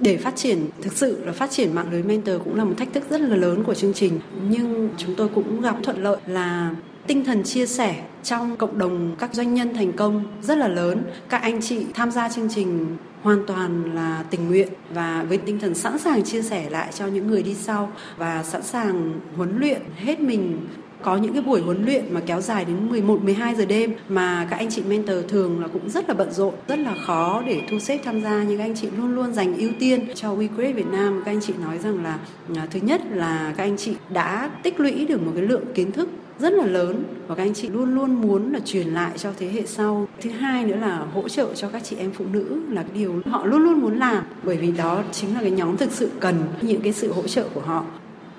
để 0.03 0.17
phát 0.17 0.35
triển, 0.35 0.69
thực 0.81 0.93
sự 0.93 1.25
là 1.25 1.31
phát 1.31 1.51
triển 1.51 1.75
mạng 1.75 1.91
lưới 1.91 2.03
mentor 2.03 2.35
cũng 2.43 2.55
là 2.55 2.63
một 2.63 2.73
thách 2.77 2.93
thức 2.93 3.03
rất 3.09 3.21
là 3.21 3.35
lớn 3.35 3.63
của 3.63 3.73
chương 3.73 3.93
trình. 3.93 4.19
Nhưng 4.49 4.89
chúng 4.97 5.15
tôi 5.15 5.29
cũng 5.35 5.61
gặp 5.61 5.75
thuận 5.83 6.03
lợi 6.03 6.17
là 6.27 6.75
tinh 7.07 7.25
thần 7.25 7.43
chia 7.43 7.65
sẻ 7.65 8.03
trong 8.23 8.57
cộng 8.57 8.77
đồng 8.77 9.15
các 9.19 9.33
doanh 9.33 9.53
nhân 9.53 9.73
thành 9.73 9.93
công 9.93 10.23
rất 10.41 10.57
là 10.57 10.67
lớn. 10.67 11.03
Các 11.29 11.41
anh 11.41 11.61
chị 11.61 11.85
tham 11.93 12.11
gia 12.11 12.29
chương 12.29 12.49
trình 12.49 12.97
hoàn 13.21 13.45
toàn 13.45 13.95
là 13.95 14.23
tình 14.29 14.47
nguyện 14.47 14.67
và 14.93 15.25
với 15.29 15.37
tinh 15.37 15.59
thần 15.59 15.75
sẵn 15.75 15.99
sàng 15.99 16.23
chia 16.23 16.41
sẻ 16.41 16.69
lại 16.69 16.87
cho 16.93 17.07
những 17.07 17.27
người 17.27 17.43
đi 17.43 17.53
sau 17.53 17.91
và 18.17 18.43
sẵn 18.43 18.63
sàng 18.63 19.19
huấn 19.35 19.59
luyện 19.59 19.81
hết 19.95 20.19
mình. 20.19 20.67
Có 21.01 21.17
những 21.17 21.33
cái 21.33 21.41
buổi 21.41 21.61
huấn 21.61 21.85
luyện 21.85 22.13
mà 22.13 22.21
kéo 22.25 22.41
dài 22.41 22.65
đến 22.65 22.89
11 22.89 23.23
12 23.23 23.55
giờ 23.55 23.65
đêm 23.65 23.93
mà 24.09 24.47
các 24.49 24.57
anh 24.57 24.69
chị 24.69 24.83
mentor 24.87 25.17
thường 25.27 25.61
là 25.61 25.67
cũng 25.67 25.89
rất 25.89 26.09
là 26.09 26.15
bận 26.15 26.31
rộn, 26.31 26.53
rất 26.67 26.79
là 26.79 26.95
khó 27.05 27.43
để 27.45 27.61
thu 27.71 27.79
xếp 27.79 27.99
tham 28.05 28.21
gia. 28.21 28.43
Nhưng 28.43 28.57
các 28.57 28.63
anh 28.63 28.75
chị 28.75 28.87
luôn 28.97 29.15
luôn 29.15 29.33
dành 29.33 29.57
ưu 29.57 29.69
tiên 29.79 30.07
cho 30.15 30.35
WeCreate 30.35 30.73
Việt 30.73 30.87
Nam. 30.91 31.21
Các 31.25 31.31
anh 31.31 31.41
chị 31.41 31.53
nói 31.61 31.77
rằng 31.77 32.03
là 32.03 32.19
à, 32.55 32.67
thứ 32.71 32.79
nhất 32.83 33.01
là 33.11 33.53
các 33.57 33.63
anh 33.63 33.77
chị 33.77 33.95
đã 34.09 34.49
tích 34.63 34.79
lũy 34.79 35.05
được 35.05 35.21
một 35.21 35.31
cái 35.35 35.43
lượng 35.43 35.63
kiến 35.75 35.91
thức 35.91 36.09
rất 36.39 36.53
là 36.53 36.65
lớn 36.65 37.03
và 37.27 37.35
các 37.35 37.43
anh 37.43 37.53
chị 37.53 37.69
luôn 37.69 37.95
luôn 37.95 38.13
muốn 38.13 38.53
là 38.53 38.59
truyền 38.65 38.87
lại 38.87 39.17
cho 39.17 39.31
thế 39.39 39.47
hệ 39.47 39.65
sau. 39.65 40.07
Thứ 40.21 40.29
hai 40.29 40.65
nữa 40.65 40.75
là 40.75 41.05
hỗ 41.13 41.29
trợ 41.29 41.47
cho 41.55 41.69
các 41.69 41.83
chị 41.83 41.95
em 41.95 42.11
phụ 42.11 42.25
nữ 42.31 42.61
là 42.69 42.83
điều 42.93 43.21
họ 43.25 43.45
luôn 43.45 43.63
luôn 43.63 43.81
muốn 43.81 43.99
làm, 43.99 44.23
bởi 44.43 44.57
vì 44.57 44.71
đó 44.71 45.03
chính 45.11 45.33
là 45.33 45.41
cái 45.41 45.51
nhóm 45.51 45.77
thực 45.77 45.91
sự 45.91 46.09
cần 46.19 46.35
những 46.61 46.81
cái 46.81 46.93
sự 46.93 47.13
hỗ 47.13 47.27
trợ 47.27 47.45
của 47.53 47.61
họ. 47.61 47.85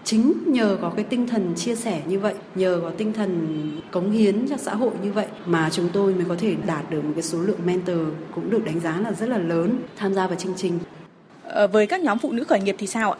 Chính 0.04 0.32
nhờ 0.46 0.78
có 0.82 0.92
cái 0.96 1.04
tinh 1.04 1.26
thần 1.26 1.54
chia 1.54 1.74
sẻ 1.74 2.02
như 2.06 2.18
vậy, 2.18 2.34
nhờ 2.54 2.80
có 2.82 2.90
tinh 2.90 3.12
thần 3.12 3.70
cống 3.90 4.10
hiến 4.10 4.48
cho 4.48 4.56
xã 4.56 4.74
hội 4.74 4.90
như 5.02 5.12
vậy 5.12 5.26
mà 5.46 5.70
chúng 5.72 5.88
tôi 5.92 6.14
mới 6.14 6.24
có 6.28 6.36
thể 6.38 6.54
đạt 6.66 6.90
được 6.90 7.04
một 7.04 7.12
cái 7.14 7.22
số 7.22 7.38
lượng 7.38 7.60
mentor 7.64 7.98
cũng 8.34 8.50
được 8.50 8.64
đánh 8.64 8.80
giá 8.80 9.00
là 9.00 9.12
rất 9.12 9.28
là 9.28 9.38
lớn, 9.38 9.78
tham 9.96 10.14
gia 10.14 10.26
vào 10.26 10.36
chương 10.36 10.54
trình. 10.56 10.78
Ờ, 11.44 11.66
với 11.66 11.86
các 11.86 12.00
nhóm 12.00 12.18
phụ 12.18 12.32
nữ 12.32 12.44
khởi 12.44 12.60
nghiệp 12.60 12.76
thì 12.78 12.86
sao 12.86 13.12
ạ? 13.12 13.18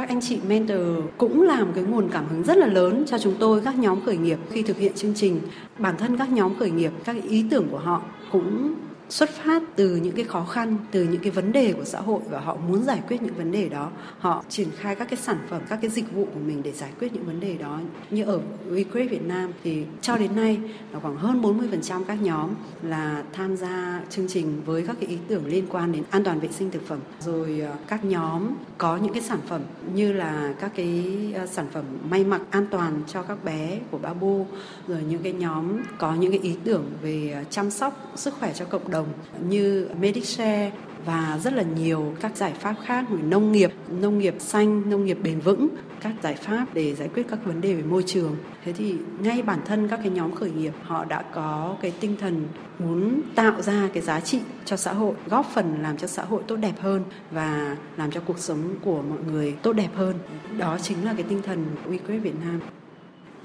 Các 0.00 0.08
anh 0.08 0.20
chị 0.20 0.38
mentor 0.48 0.80
cũng 1.18 1.42
làm 1.42 1.72
cái 1.72 1.84
nguồn 1.84 2.08
cảm 2.12 2.24
hứng 2.30 2.42
rất 2.42 2.56
là 2.56 2.66
lớn 2.66 3.04
cho 3.06 3.18
chúng 3.18 3.34
tôi, 3.38 3.60
các 3.64 3.78
nhóm 3.78 4.00
khởi 4.06 4.16
nghiệp 4.16 4.38
khi 4.50 4.62
thực 4.62 4.78
hiện 4.78 4.92
chương 4.94 5.14
trình. 5.14 5.40
Bản 5.78 5.94
thân 5.98 6.16
các 6.18 6.32
nhóm 6.32 6.54
khởi 6.58 6.70
nghiệp, 6.70 6.92
các 7.04 7.16
ý 7.28 7.44
tưởng 7.50 7.68
của 7.70 7.78
họ 7.78 8.02
cũng 8.32 8.74
xuất 9.08 9.30
phát 9.30 9.62
từ 9.76 9.96
những 9.96 10.14
cái 10.14 10.24
khó 10.24 10.44
khăn, 10.44 10.76
từ 10.90 11.04
những 11.04 11.20
cái 11.20 11.30
vấn 11.30 11.52
đề 11.52 11.72
của 11.72 11.84
xã 11.84 12.00
hội 12.00 12.20
và 12.30 12.40
họ 12.40 12.56
muốn 12.56 12.82
giải 12.82 13.02
quyết 13.08 13.22
những 13.22 13.34
vấn 13.34 13.52
đề 13.52 13.68
đó. 13.68 13.90
Họ 14.18 14.44
triển 14.48 14.68
khai 14.78 14.94
các 14.94 15.08
cái 15.10 15.16
sản 15.16 15.38
phẩm, 15.48 15.62
các 15.68 15.78
cái 15.82 15.90
dịch 15.90 16.12
vụ 16.12 16.24
của 16.24 16.40
mình 16.46 16.62
để 16.62 16.72
giải 16.72 16.92
quyết 17.00 17.12
những 17.12 17.24
vấn 17.24 17.40
đề 17.40 17.54
đó. 17.54 17.80
Như 18.10 18.24
ở 18.24 18.40
WeCreate 18.70 19.08
Việt 19.08 19.22
Nam 19.22 19.52
thì 19.64 19.84
cho 20.02 20.16
đến 20.16 20.36
nay 20.36 20.60
là 20.92 21.00
khoảng 21.00 21.16
hơn 21.16 21.42
40% 21.42 22.04
các 22.04 22.22
nhóm 22.22 22.50
là 22.82 23.22
tham 23.32 23.56
gia 23.56 24.02
chương 24.10 24.28
trình 24.28 24.62
với 24.64 24.84
các 24.86 24.96
cái 25.00 25.08
ý 25.08 25.18
tưởng 25.28 25.46
liên 25.46 25.64
quan 25.70 25.92
đến 25.92 26.02
an 26.10 26.24
toàn 26.24 26.40
vệ 26.40 26.48
sinh 26.48 26.70
thực 26.70 26.86
phẩm. 26.86 26.98
Rồi 27.20 27.60
ờ, 27.60 27.72
các 27.86 28.04
nhóm 28.04 28.48
có 28.78 28.96
những 28.96 29.12
cái 29.12 29.22
sản 29.22 29.38
phẩm 29.46 29.60
như 29.94 30.12
là 30.12 30.54
các 30.60 30.72
cái 30.74 31.14
ờ, 31.34 31.46
sản 31.46 31.66
phẩm 31.72 31.84
may 32.10 32.24
mặc 32.24 32.42
an 32.50 32.66
toàn 32.70 33.02
cho 33.06 33.22
các 33.22 33.44
bé 33.44 33.78
của 33.90 33.98
Babu 33.98 34.46
rồi 34.88 34.98
những 35.08 35.22
cái 35.22 35.32
nhóm 35.32 35.64
có 35.98 36.14
những 36.14 36.30
cái 36.30 36.40
ý 36.40 36.54
tưởng 36.64 36.84
về 37.02 37.32
ờ, 37.34 37.44
chăm 37.50 37.70
sóc 37.70 38.12
sức 38.14 38.34
khỏe 38.40 38.52
cho 38.54 38.64
cộng 38.64 38.90
đồng 38.90 38.97
đồng 38.98 39.06
như 39.48 39.88
Medicare 40.00 40.72
và 41.04 41.38
rất 41.42 41.52
là 41.52 41.62
nhiều 41.62 42.14
các 42.20 42.36
giải 42.36 42.52
pháp 42.52 42.74
khác 42.84 43.10
như 43.10 43.18
nông 43.22 43.52
nghiệp, 43.52 43.72
nông 44.00 44.18
nghiệp 44.18 44.34
xanh, 44.38 44.90
nông 44.90 45.04
nghiệp 45.04 45.18
bền 45.22 45.40
vững, 45.40 45.68
các 46.00 46.12
giải 46.22 46.34
pháp 46.34 46.66
để 46.74 46.94
giải 46.94 47.08
quyết 47.14 47.26
các 47.30 47.38
vấn 47.44 47.60
đề 47.60 47.74
về 47.74 47.82
môi 47.82 48.02
trường. 48.06 48.36
Thế 48.64 48.72
thì 48.72 48.94
ngay 49.20 49.42
bản 49.42 49.58
thân 49.64 49.88
các 49.88 50.00
cái 50.02 50.10
nhóm 50.10 50.34
khởi 50.34 50.50
nghiệp 50.50 50.72
họ 50.82 51.04
đã 51.04 51.22
có 51.22 51.76
cái 51.82 51.92
tinh 52.00 52.16
thần 52.20 52.46
muốn 52.78 53.20
tạo 53.34 53.62
ra 53.62 53.88
cái 53.94 54.02
giá 54.02 54.20
trị 54.20 54.40
cho 54.64 54.76
xã 54.76 54.92
hội, 54.92 55.14
góp 55.26 55.46
phần 55.54 55.82
làm 55.82 55.96
cho 55.96 56.06
xã 56.06 56.24
hội 56.24 56.42
tốt 56.46 56.56
đẹp 56.56 56.74
hơn 56.80 57.04
và 57.30 57.76
làm 57.96 58.10
cho 58.10 58.20
cuộc 58.26 58.38
sống 58.38 58.74
của 58.82 59.02
mọi 59.02 59.18
người 59.32 59.52
tốt 59.62 59.72
đẹp 59.72 59.90
hơn. 59.94 60.14
Đó 60.58 60.78
chính 60.82 61.04
là 61.04 61.14
cái 61.14 61.24
tinh 61.28 61.42
thần 61.42 61.66
uy 61.86 61.98
Create 61.98 62.18
Việt 62.18 62.34
Nam. 62.44 62.60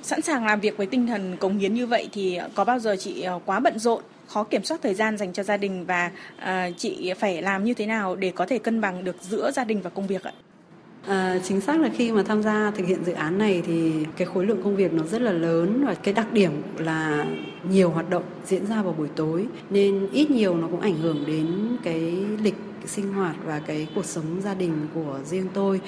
Sẵn 0.04 0.22
sàng 0.22 0.46
làm 0.46 0.60
việc 0.60 0.78
với 0.78 0.88
tinh 0.88 1.08
thần 1.08 1.38
cống 1.38 1.58
hiến 1.58 1.74
như 1.74 1.88
vậy 1.88 2.10
thì 2.12 2.40
có 2.56 2.64
bao 2.64 2.80
giờ 2.80 2.96
chị 3.00 3.22
ờ, 3.22 3.40
quá 3.46 3.60
bận 3.60 3.80
rộn 3.80 4.04
khó 4.28 4.44
kiểm 4.44 4.64
soát 4.64 4.80
thời 4.84 4.94
gian 4.94 5.18
dành 5.18 5.34
cho 5.34 5.44
gia 5.44 5.58
đình 5.58 5.86
và 5.86 6.12
uh, 6.38 6.78
chị 6.78 7.14
phải 7.20 7.42
làm 7.42 7.64
như 7.64 7.74
thế 7.74 7.86
nào 7.86 8.16
để 8.16 8.32
có 8.36 8.46
thể 8.46 8.58
cân 8.60 8.82
bằng 8.82 9.04
được 9.04 9.16
giữa 9.22 9.52
gia 9.52 9.64
đình 9.64 9.82
và 9.82 9.90
công 9.90 10.08
việc 10.08 10.24
ạ? 10.24 10.32
À, 11.08 11.40
chính 11.44 11.62
xác 11.62 11.82
là 11.82 11.90
khi 11.98 12.12
mà 12.12 12.24
tham 12.24 12.44
gia 12.44 12.72
thực 12.72 12.88
hiện 12.88 13.04
dự 13.04 13.14
án 13.14 13.38
này 13.38 13.62
thì 13.66 13.92
cái 14.18 14.28
khối 14.28 14.46
lượng 14.46 14.64
công 14.64 14.76
việc 14.76 14.94
nó 14.94 15.04
rất 15.04 15.22
là 15.22 15.32
lớn 15.32 15.86
và 15.86 15.94
cái 15.94 16.14
đặc 16.14 16.34
điểm 16.34 16.52
là 16.78 17.26
nhiều 17.70 17.90
hoạt 17.90 18.10
động 18.10 18.24
diễn 18.46 18.66
ra 18.66 18.82
vào 18.82 18.94
buổi 18.94 19.08
tối 19.16 19.46
nên 19.70 20.10
ít 20.12 20.32
nhiều 20.32 20.56
nó 20.56 20.68
cũng 20.68 20.80
ảnh 20.80 20.98
hưởng 20.98 21.24
đến 21.28 21.48
cái 21.84 22.00
lịch 22.44 22.56
cái 22.84 22.88
sinh 22.88 23.14
hoạt 23.14 23.36
và 23.46 23.60
cái 23.60 23.88
cuộc 23.96 24.06
sống 24.06 24.42
gia 24.42 24.54
đình 24.54 24.88
của 24.94 25.20
riêng 25.26 25.48
tôi. 25.54 25.82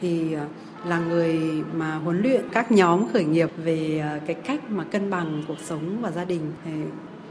Thì 0.00 0.32
ờ, 0.32 0.46
là 0.84 0.98
người 0.98 1.38
mà 1.74 1.94
huấn 1.94 2.22
luyện 2.22 2.48
các 2.52 2.72
nhóm 2.72 3.04
khởi 3.12 3.24
nghiệp 3.24 3.50
về 3.64 4.04
ờ, 4.10 4.18
cái 4.26 4.34
cách 4.34 4.70
mà 4.70 4.84
cân 4.84 5.10
bằng 5.10 5.42
cuộc 5.48 5.58
sống 5.64 5.98
và 6.00 6.10
gia 6.10 6.24
đình. 6.24 6.52
Thì 6.64 6.70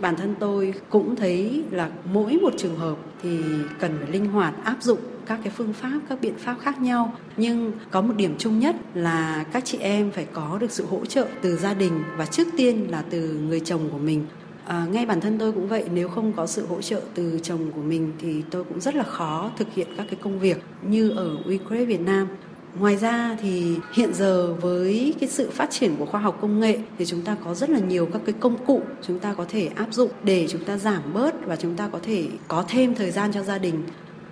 bản 0.02 0.16
thân 0.16 0.36
tôi 0.40 0.74
cũng 0.90 1.16
thấy 1.16 1.64
là 1.72 1.90
mỗi 2.14 2.40
một 2.42 2.54
trường 2.58 2.76
hợp 2.76 2.98
thì 3.24 3.40
cần 3.80 3.98
phải 4.02 4.12
linh 4.12 4.26
hoạt, 4.26 4.54
áp 4.64 4.78
dụng 4.82 5.00
các 5.26 5.40
cái 5.44 5.54
phương 5.58 5.74
pháp, 5.74 6.00
các 6.10 6.22
biện 6.22 6.34
pháp 6.38 6.56
khác 6.62 6.82
nhau. 6.82 7.14
Nhưng 7.38 7.72
có 7.92 8.02
một 8.02 8.14
điểm 8.18 8.36
chung 8.38 8.60
nhất 8.60 8.76
là 8.94 9.46
các 9.54 9.66
chị 9.66 9.78
em 9.78 10.12
phải 10.12 10.26
có 10.34 10.58
được 10.62 10.72
sự 10.72 10.86
hỗ 10.86 11.06
trợ 11.06 11.28
từ 11.42 11.58
gia 11.58 11.74
đình 11.74 12.04
và 12.18 12.26
trước 12.26 12.48
tiên 12.58 12.88
là 12.90 13.04
từ 13.10 13.40
người 13.48 13.60
chồng 13.60 13.90
của 13.92 13.98
mình. 13.98 14.26
À, 14.68 14.88
ngay 14.92 15.06
bản 15.06 15.22
thân 15.22 15.40
tôi 15.40 15.52
cũng 15.52 15.68
vậy 15.68 15.84
nếu 15.94 16.10
không 16.10 16.34
có 16.34 16.48
sự 16.48 16.66
hỗ 16.66 16.82
trợ 16.82 17.02
từ 17.14 17.40
chồng 17.44 17.72
của 17.76 17.82
mình 17.82 18.12
thì 18.20 18.44
tôi 18.52 18.64
cũng 18.64 18.82
rất 18.82 18.96
là 18.96 19.04
khó 19.04 19.52
thực 19.58 19.74
hiện 19.74 19.88
các 19.98 20.06
cái 20.10 20.20
công 20.24 20.40
việc 20.40 20.58
như 20.82 21.10
ở 21.10 21.38
WeCreate 21.46 21.86
Việt 21.86 22.02
Nam. 22.02 22.28
Ngoài 22.80 22.98
ra 22.98 23.38
thì 23.42 23.76
hiện 23.94 24.14
giờ 24.14 24.54
với 24.62 25.14
cái 25.20 25.30
sự 25.30 25.50
phát 25.50 25.72
triển 25.72 25.96
của 26.00 26.06
khoa 26.06 26.22
học 26.22 26.38
công 26.42 26.60
nghệ 26.60 26.80
thì 26.98 27.06
chúng 27.06 27.22
ta 27.22 27.38
có 27.46 27.54
rất 27.54 27.70
là 27.70 27.80
nhiều 27.80 28.10
các 28.14 28.22
cái 28.26 28.36
công 28.40 28.66
cụ 28.66 28.82
chúng 29.02 29.20
ta 29.20 29.34
có 29.34 29.46
thể 29.50 29.70
áp 29.76 29.94
dụng 29.94 30.12
để 30.24 30.48
chúng 30.50 30.64
ta 30.64 30.78
giảm 30.78 31.02
bớt 31.14 31.46
và 31.46 31.56
chúng 31.56 31.76
ta 31.76 31.90
có 31.92 32.00
thể 32.04 32.28
có 32.48 32.66
thêm 32.68 32.96
thời 32.96 33.12
gian 33.12 33.34
cho 33.34 33.44
gia 33.44 33.58
đình. 33.58 33.84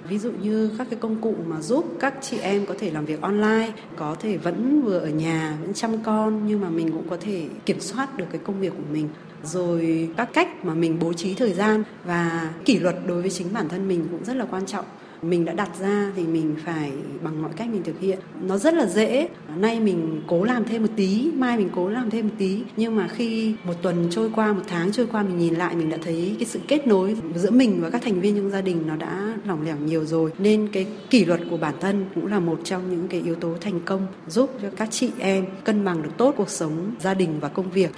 Ví 0.09 0.17
dụ 0.17 0.31
như 0.31 0.71
các 0.77 0.87
cái 0.89 0.99
công 0.99 1.21
cụ 1.21 1.35
mà 1.47 1.61
giúp 1.61 1.85
các 1.99 2.13
chị 2.21 2.37
em 2.37 2.65
có 2.65 2.75
thể 2.79 2.91
làm 2.91 3.05
việc 3.05 3.21
online 3.21 3.71
có 3.95 4.15
thể 4.19 4.37
vẫn 4.37 4.81
vừa 4.81 4.99
ở 4.99 5.09
nhà 5.09 5.57
vẫn 5.61 5.73
chăm 5.73 6.03
con 6.03 6.47
nhưng 6.47 6.61
mà 6.61 6.69
mình 6.69 6.91
cũng 6.91 7.09
có 7.09 7.17
thể 7.21 7.45
kiểm 7.65 7.79
soát 7.79 8.17
được 8.17 8.25
cái 8.31 8.41
công 8.43 8.59
việc 8.59 8.73
của 8.77 8.93
mình 8.93 9.09
rồi 9.45 10.09
các 10.17 10.29
cách 10.33 10.65
mà 10.65 10.73
mình 10.73 10.97
bố 11.01 11.13
trí 11.13 11.33
thời 11.33 11.53
gian 11.53 11.83
và 12.05 12.53
kỷ 12.65 12.79
luật 12.79 12.95
đối 13.07 13.21
với 13.21 13.31
chính 13.31 13.47
bản 13.53 13.69
thân 13.69 13.87
mình 13.87 14.07
cũng 14.11 14.23
rất 14.23 14.35
là 14.35 14.45
quan 14.51 14.65
trọng. 14.65 14.85
Mình 15.21 15.45
đã 15.45 15.53
đặt 15.53 15.69
ra 15.79 16.11
thì 16.15 16.23
mình 16.23 16.55
phải 16.65 16.91
bằng 17.23 17.41
mọi 17.41 17.51
cách 17.55 17.67
mình 17.71 17.83
thực 17.83 17.99
hiện. 17.99 18.19
Nó 18.41 18.57
rất 18.57 18.73
là 18.73 18.85
dễ. 18.85 19.29
Nay 19.57 19.79
mình 19.79 20.21
cố 20.27 20.43
làm 20.43 20.65
thêm 20.65 20.81
một 20.81 20.87
tí, 20.95 21.31
mai 21.35 21.57
mình 21.57 21.69
cố 21.75 21.89
làm 21.89 22.09
thêm 22.09 22.27
một 22.27 22.33
tí. 22.37 22.61
Nhưng 22.77 22.95
mà 22.95 23.07
khi 23.07 23.55
một 23.63 23.73
tuần 23.81 24.07
trôi 24.11 24.29
qua, 24.35 24.53
một 24.53 24.61
tháng 24.67 24.91
trôi 24.91 25.07
qua 25.11 25.23
mình 25.23 25.37
nhìn 25.37 25.55
lại, 25.55 25.75
mình 25.75 25.89
đã 25.89 25.97
thấy 26.03 26.35
cái 26.39 26.45
sự 26.45 26.59
kết 26.67 26.87
nối 26.87 27.17
giữa 27.35 27.51
mình 27.51 27.81
và 27.81 27.89
các 27.89 28.01
thành 28.01 28.21
viên 28.21 28.35
trong 28.35 28.49
gia 28.49 28.61
đình 28.61 28.83
nó 28.87 28.95
đã 28.95 29.37
lỏng 29.47 29.65
lẻo 29.65 29.77
nhiều 29.77 30.05
rồi. 30.05 30.31
Nên 30.39 30.67
cái 30.71 30.87
kỷ 31.09 31.25
luật 31.25 31.41
của 31.49 31.57
bản 31.57 31.73
thân 31.79 32.05
cũng 32.15 32.27
là 32.27 32.39
một 32.39 32.59
trong 32.63 32.81
những 32.89 33.07
cái 33.07 33.21
yếu 33.21 33.35
tố 33.35 33.53
thành 33.61 33.79
công 33.85 34.07
giúp 34.27 34.51
cho 34.61 34.67
các 34.77 34.91
chị 34.91 35.11
em 35.19 35.45
cân 35.63 35.85
bằng 35.85 36.01
được 36.01 36.11
tốt 36.17 36.33
cuộc 36.37 36.49
sống, 36.49 36.91
gia 36.99 37.13
đình 37.13 37.39
và 37.39 37.47
công 37.47 37.71
việc. 37.71 37.91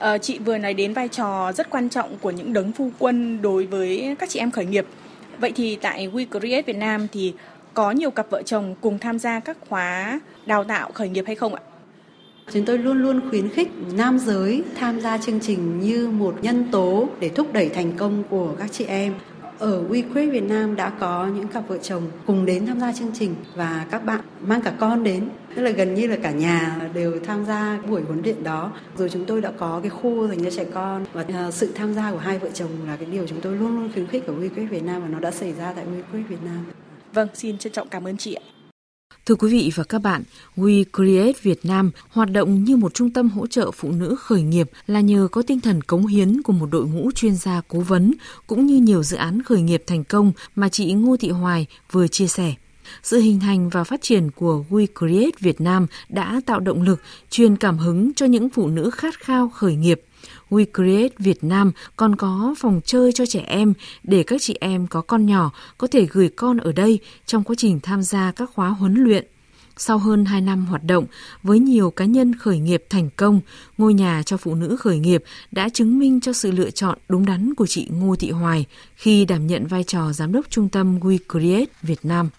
À, 0.00 0.18
chị 0.18 0.38
vừa 0.38 0.58
nói 0.58 0.74
đến 0.74 0.92
vai 0.92 1.08
trò 1.08 1.52
rất 1.52 1.70
quan 1.70 1.88
trọng 1.88 2.18
của 2.20 2.30
những 2.30 2.52
đấng 2.52 2.72
phu 2.72 2.90
quân 2.98 3.42
đối 3.42 3.66
với 3.66 4.16
các 4.18 4.28
chị 4.28 4.38
em 4.38 4.50
khởi 4.50 4.66
nghiệp 4.66 4.86
Vậy 5.40 5.52
thì 5.56 5.76
tại 5.76 6.08
We 6.12 6.26
Create 6.30 6.62
Việt 6.62 6.76
Nam 6.76 7.06
thì 7.12 7.34
có 7.74 7.90
nhiều 7.90 8.10
cặp 8.10 8.30
vợ 8.30 8.42
chồng 8.42 8.74
cùng 8.80 8.98
tham 8.98 9.18
gia 9.18 9.40
các 9.40 9.56
khóa 9.68 10.20
đào 10.46 10.64
tạo 10.64 10.90
khởi 10.94 11.08
nghiệp 11.08 11.24
hay 11.26 11.36
không 11.36 11.54
ạ? 11.54 11.62
Chúng 12.52 12.64
tôi 12.64 12.78
luôn 12.78 13.02
luôn 13.02 13.30
khuyến 13.30 13.48
khích 13.48 13.68
nam 13.96 14.18
giới 14.18 14.62
tham 14.76 15.00
gia 15.00 15.18
chương 15.18 15.40
trình 15.40 15.80
như 15.80 16.08
một 16.08 16.34
nhân 16.42 16.68
tố 16.72 17.08
để 17.20 17.28
thúc 17.28 17.52
đẩy 17.52 17.68
thành 17.68 17.92
công 17.96 18.22
của 18.30 18.54
các 18.58 18.72
chị 18.72 18.84
em. 18.84 19.14
Ở 19.60 19.84
WeCreate 19.90 20.30
Việt 20.30 20.42
Nam 20.42 20.76
đã 20.76 20.90
có 21.00 21.26
những 21.26 21.48
cặp 21.48 21.68
vợ 21.68 21.78
chồng 21.78 22.02
cùng 22.26 22.46
đến 22.46 22.66
tham 22.66 22.80
gia 22.80 22.92
chương 22.92 23.10
trình 23.14 23.34
và 23.54 23.86
các 23.90 24.04
bạn 24.04 24.20
mang 24.40 24.62
cả 24.62 24.72
con 24.78 25.04
đến 25.04 25.28
tức 25.54 25.62
là 25.62 25.70
gần 25.70 25.94
như 25.94 26.06
là 26.06 26.16
cả 26.22 26.30
nhà 26.30 26.88
đều 26.94 27.20
tham 27.24 27.44
gia 27.44 27.78
buổi 27.88 28.02
huấn 28.02 28.22
luyện 28.22 28.44
đó 28.44 28.72
rồi 28.96 29.08
chúng 29.08 29.24
tôi 29.24 29.40
đã 29.40 29.52
có 29.58 29.80
cái 29.82 29.90
khu 29.90 30.28
dành 30.28 30.44
cho 30.44 30.50
trẻ 30.50 30.64
con 30.74 31.04
và 31.12 31.24
ờ, 31.34 31.50
sự 31.50 31.72
tham 31.74 31.94
gia 31.94 32.12
của 32.12 32.18
hai 32.18 32.38
vợ 32.38 32.48
chồng 32.54 32.70
là 32.86 32.96
cái 32.96 33.06
điều 33.06 33.26
chúng 33.26 33.40
tôi 33.40 33.56
luôn 33.56 33.76
luôn 33.76 33.92
khuyến 33.92 34.06
khích 34.06 34.26
ở 34.26 34.34
WeCreate 34.34 34.68
Việt 34.68 34.82
Nam 34.82 35.02
và 35.02 35.08
nó 35.08 35.20
đã 35.20 35.30
xảy 35.30 35.52
ra 35.52 35.72
tại 35.72 35.84
WeCreate 35.84 36.26
Việt 36.28 36.42
Nam. 36.44 36.64
Vâng, 37.12 37.28
xin 37.34 37.58
trân 37.58 37.72
trọng 37.72 37.88
cảm 37.88 38.06
ơn 38.06 38.16
chị 38.16 38.34
ạ. 38.34 38.42
Thưa 39.30 39.34
quý 39.34 39.52
vị 39.52 39.72
và 39.74 39.84
các 39.84 39.98
bạn, 39.98 40.22
We 40.56 40.84
Create 40.92 41.38
Việt 41.42 41.64
Nam 41.64 41.90
hoạt 42.10 42.30
động 42.30 42.64
như 42.64 42.76
một 42.76 42.94
trung 42.94 43.10
tâm 43.10 43.28
hỗ 43.28 43.46
trợ 43.46 43.70
phụ 43.70 43.90
nữ 43.90 44.16
khởi 44.20 44.42
nghiệp 44.42 44.70
là 44.86 45.00
nhờ 45.00 45.28
có 45.32 45.42
tinh 45.42 45.60
thần 45.60 45.82
cống 45.82 46.06
hiến 46.06 46.42
của 46.42 46.52
một 46.52 46.68
đội 46.70 46.86
ngũ 46.86 47.10
chuyên 47.12 47.36
gia 47.36 47.60
cố 47.68 47.80
vấn 47.80 48.14
cũng 48.46 48.66
như 48.66 48.76
nhiều 48.76 49.02
dự 49.02 49.16
án 49.16 49.42
khởi 49.42 49.62
nghiệp 49.62 49.82
thành 49.86 50.04
công 50.04 50.32
mà 50.54 50.68
chị 50.68 50.92
Ngô 50.92 51.16
Thị 51.16 51.30
Hoài 51.30 51.66
vừa 51.92 52.08
chia 52.08 52.26
sẻ. 52.26 52.54
Sự 53.02 53.20
hình 53.20 53.40
thành 53.40 53.68
và 53.68 53.84
phát 53.84 54.02
triển 54.02 54.30
của 54.30 54.64
We 54.70 54.86
Create 54.98 55.38
Việt 55.40 55.60
Nam 55.60 55.86
đã 56.08 56.40
tạo 56.46 56.60
động 56.60 56.82
lực, 56.82 57.00
truyền 57.30 57.56
cảm 57.56 57.78
hứng 57.78 58.14
cho 58.14 58.26
những 58.26 58.50
phụ 58.50 58.68
nữ 58.68 58.90
khát 58.90 59.14
khao 59.18 59.48
khởi 59.48 59.76
nghiệp 59.76 60.02
WeCreate 60.50 61.08
Việt 61.18 61.44
Nam 61.44 61.72
còn 61.96 62.16
có 62.16 62.54
phòng 62.58 62.80
chơi 62.84 63.12
cho 63.12 63.26
trẻ 63.26 63.44
em 63.46 63.72
để 64.02 64.22
các 64.22 64.40
chị 64.42 64.56
em 64.60 64.86
có 64.86 65.00
con 65.00 65.26
nhỏ 65.26 65.52
có 65.78 65.86
thể 65.86 66.06
gửi 66.10 66.28
con 66.28 66.58
ở 66.58 66.72
đây 66.72 66.98
trong 67.26 67.44
quá 67.44 67.54
trình 67.58 67.80
tham 67.80 68.02
gia 68.02 68.32
các 68.32 68.50
khóa 68.54 68.68
huấn 68.68 68.94
luyện. 68.94 69.26
Sau 69.76 69.98
hơn 69.98 70.24
2 70.24 70.40
năm 70.40 70.66
hoạt 70.66 70.84
động, 70.84 71.06
với 71.42 71.58
nhiều 71.58 71.90
cá 71.90 72.04
nhân 72.04 72.34
khởi 72.34 72.58
nghiệp 72.58 72.84
thành 72.90 73.10
công, 73.16 73.40
ngôi 73.78 73.94
nhà 73.94 74.22
cho 74.26 74.36
phụ 74.36 74.54
nữ 74.54 74.76
khởi 74.76 74.98
nghiệp 74.98 75.24
đã 75.50 75.68
chứng 75.68 75.98
minh 75.98 76.20
cho 76.20 76.32
sự 76.32 76.50
lựa 76.52 76.70
chọn 76.70 76.98
đúng 77.08 77.26
đắn 77.26 77.54
của 77.54 77.66
chị 77.66 77.88
Ngô 77.90 78.16
Thị 78.16 78.30
Hoài 78.30 78.66
khi 78.94 79.24
đảm 79.24 79.46
nhận 79.46 79.66
vai 79.66 79.84
trò 79.84 80.12
giám 80.12 80.32
đốc 80.32 80.50
trung 80.50 80.68
tâm 80.68 80.98
WeCreate 80.98 81.66
Việt 81.82 82.00
Nam. 82.02 82.30